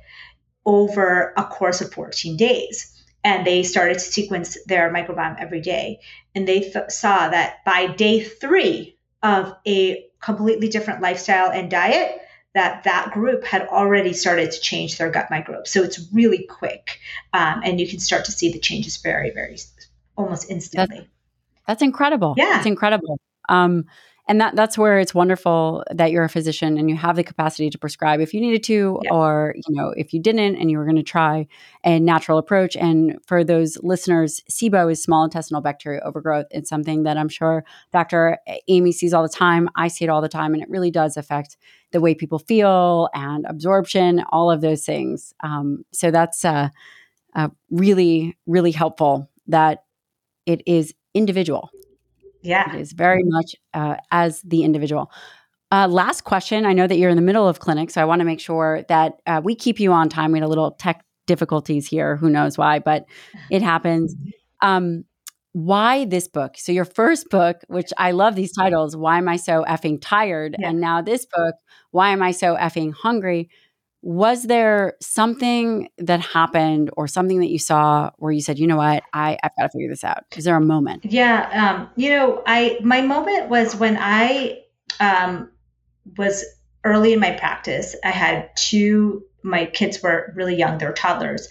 [0.66, 2.88] over a course of 14 days.
[3.24, 6.00] And they started to sequence their microbiome every day.
[6.34, 12.20] And they th- saw that by day three of a completely different lifestyle and diet,
[12.56, 15.70] that that group had already started to change their gut microbes.
[15.70, 17.00] So it's really quick.
[17.32, 19.58] Um, and you can start to see the changes very, very
[20.18, 20.98] almost instantly.
[20.98, 21.10] That's,
[21.68, 22.34] that's incredible.
[22.38, 22.58] Yeah.
[22.58, 23.20] It's incredible.
[23.48, 23.86] Um,
[24.28, 27.70] and that that's where it's wonderful that you're a physician and you have the capacity
[27.70, 29.12] to prescribe if you needed to yeah.
[29.12, 31.48] or you know if you didn't and you were going to try
[31.84, 32.76] a natural approach.
[32.76, 36.46] And for those listeners sibo is small intestinal bacterial overgrowth.
[36.52, 39.70] It's something that i'm sure dr amy sees all the time.
[39.76, 41.58] I see it all the time and it really does affect
[41.92, 45.34] the way people feel and absorption all of those things.
[45.42, 46.70] Um, so that's uh,
[47.36, 49.84] uh, really really helpful that
[50.46, 51.70] it is individual
[52.42, 52.74] yeah.
[52.76, 55.12] It is very much uh, as the individual.
[55.72, 56.66] Uh, last question.
[56.66, 58.84] I know that you're in the middle of clinic, so I want to make sure
[58.90, 60.32] that uh, we keep you on time.
[60.32, 62.18] We had a little tech difficulties here.
[62.18, 63.06] Who knows why, but
[63.50, 64.16] it happens.
[64.62, 65.06] Um,
[65.54, 66.56] why this book?
[66.58, 70.56] So, your first book, which I love these titles, Why Am I So Effing Tired?
[70.58, 70.70] Yeah.
[70.70, 71.56] And now this book,
[71.92, 73.50] Why Am I So Effing Hungry?
[74.02, 78.78] Was there something that happened or something that you saw where you said you know
[78.78, 79.04] what?
[79.14, 80.24] I i've got to figure this out.
[80.36, 81.06] Is there a moment?
[81.06, 84.60] Yeah um, you know i my moment was when i
[85.00, 85.50] um,
[86.18, 86.44] was
[86.84, 87.96] early in my practice.
[88.04, 91.48] I had two my kids were really young they were toddlers.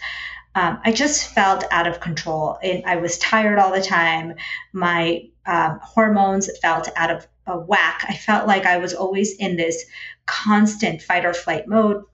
[0.57, 4.34] Um, i just felt out of control and i was tired all the time.
[4.72, 7.26] My um, hormones felt out of
[7.68, 8.05] whack.
[8.09, 9.84] I felt like i was always in this
[10.26, 12.05] constant fight or flight mode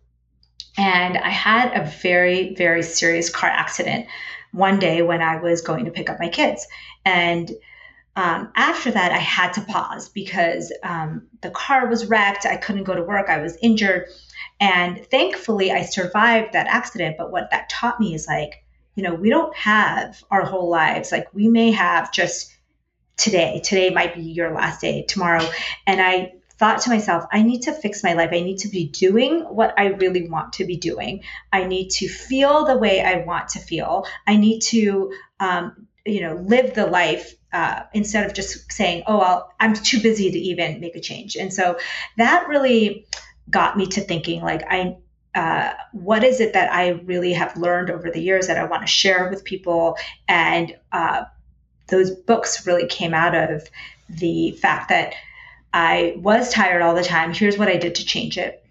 [0.77, 4.07] and I had a very, very serious car accident
[4.53, 6.67] one day when I was going to pick up my kids.
[7.05, 7.51] And
[8.17, 12.47] um, after that, I had to pause because um, the car was wrecked.
[12.47, 13.29] I couldn't go to work.
[13.29, 14.09] I was injured.
[14.59, 17.17] And thankfully, I survived that accident.
[17.19, 18.65] But what that taught me is like,
[18.95, 21.13] you know, we don't have our whole lives.
[21.13, 22.55] Like, we may have just
[23.19, 23.61] today.
[23.63, 25.47] Today might be your last day, tomorrow.
[25.87, 28.31] And I thought to myself, I need to fix my life.
[28.33, 31.23] I need to be doing what I really want to be doing.
[31.53, 34.07] I need to feel the way I want to feel.
[34.27, 39.21] I need to, um, you know, live the life uh, instead of just saying, oh,
[39.21, 41.37] I'll, I'm too busy to even make a change.
[41.37, 41.79] And so
[42.17, 43.07] that really
[43.51, 44.97] got me to thinking like, I,
[45.35, 48.83] uh, what is it that I really have learned over the years that I want
[48.83, 49.97] to share with people?
[50.27, 51.25] And uh,
[51.89, 53.69] those books really came out of
[54.09, 55.15] the fact that
[55.77, 57.35] I was tired all the time.
[57.35, 58.65] Here's what I did to change it.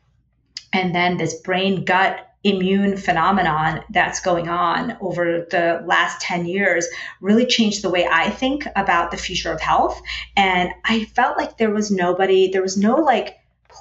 [0.73, 6.87] And then this brain gut immune phenomenon that's going on over the last 10 years
[7.21, 10.01] really changed the way I think about the future of health.
[10.35, 13.37] And I felt like there was nobody, there was no like,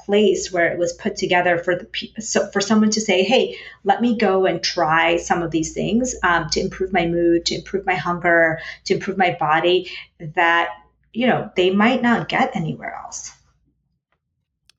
[0.07, 1.87] place where it was put together for the
[2.21, 6.17] so for someone to say hey let me go and try some of these things
[6.25, 9.89] um, to improve my mood to improve my hunger to improve my body
[10.19, 10.71] that
[11.15, 13.33] you know, they might not get anywhere else.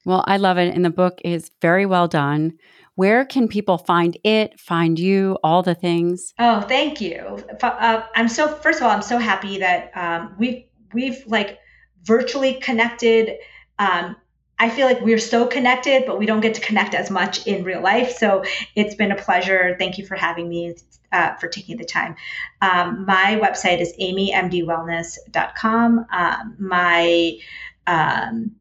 [0.06, 0.76] Well, I love it.
[0.76, 2.58] And the book is very well done.
[2.96, 6.34] where can people find it, find you, all the things?
[6.40, 7.44] Oh, thank you.
[7.62, 10.64] Uh, I'm so first of all, I'm so happy that um, we've
[10.94, 11.60] we've like
[12.04, 13.38] virtually connected.
[13.80, 14.16] Um,
[14.58, 17.64] I feel like we're so connected, but we don't get to connect as much in
[17.64, 18.12] real life.
[18.12, 18.44] So
[18.76, 19.76] it's been a pleasure.
[19.78, 20.76] Thank you for having me,
[21.12, 22.16] uh, for taking the time.
[22.62, 26.06] Um, my website is amymdwellness.com.
[26.12, 27.38] Um, my
[27.86, 28.52] um,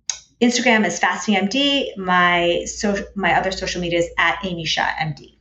[0.40, 1.96] Instagram is fastingmd.
[1.96, 5.38] My so my other social media is at Amy MD.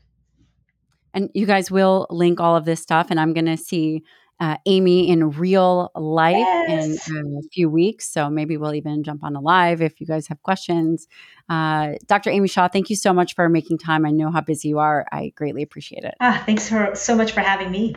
[1.16, 4.04] And you guys will link all of this stuff, and I'm going to see
[4.44, 7.08] uh, Amy in real life yes.
[7.08, 8.12] in a few weeks.
[8.12, 11.08] So maybe we'll even jump on a live if you guys have questions.
[11.48, 12.30] Uh, Dr.
[12.30, 14.06] Amy Shah, thank you so much for making time.
[14.06, 15.06] I know how busy you are.
[15.14, 16.16] I greatly appreciate it.
[16.20, 17.96] Ah, thanks for so much for having me.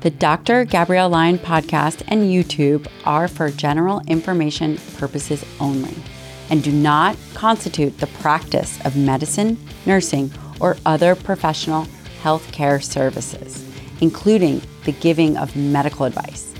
[0.00, 0.64] The Dr.
[0.64, 5.94] Gabrielle Lyon podcast and YouTube are for general information purposes only
[6.50, 11.86] and do not constitute the practice of medicine, nursing, or other professional
[12.22, 13.65] healthcare services
[14.00, 16.54] including the giving of medical advice,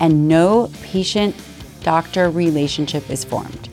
[0.00, 1.34] and no patient
[1.82, 3.68] doctor relationship is formed.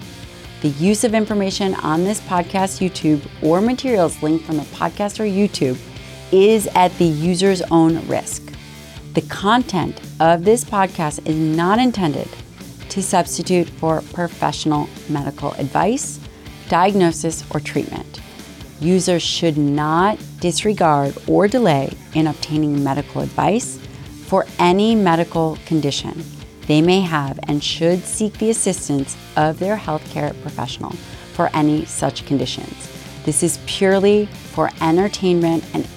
[0.61, 5.23] The use of information on this podcast, YouTube, or materials linked from the podcast or
[5.23, 5.77] YouTube
[6.31, 8.41] is at the user's own risk.
[9.13, 12.29] The content of this podcast is not intended
[12.89, 16.19] to substitute for professional medical advice,
[16.69, 18.21] diagnosis, or treatment.
[18.79, 23.79] Users should not disregard or delay in obtaining medical advice
[24.25, 26.23] for any medical condition
[26.67, 30.91] they may have and should seek the assistance of their healthcare professional
[31.33, 32.89] for any such conditions.
[33.25, 35.87] This is purely for entertainment and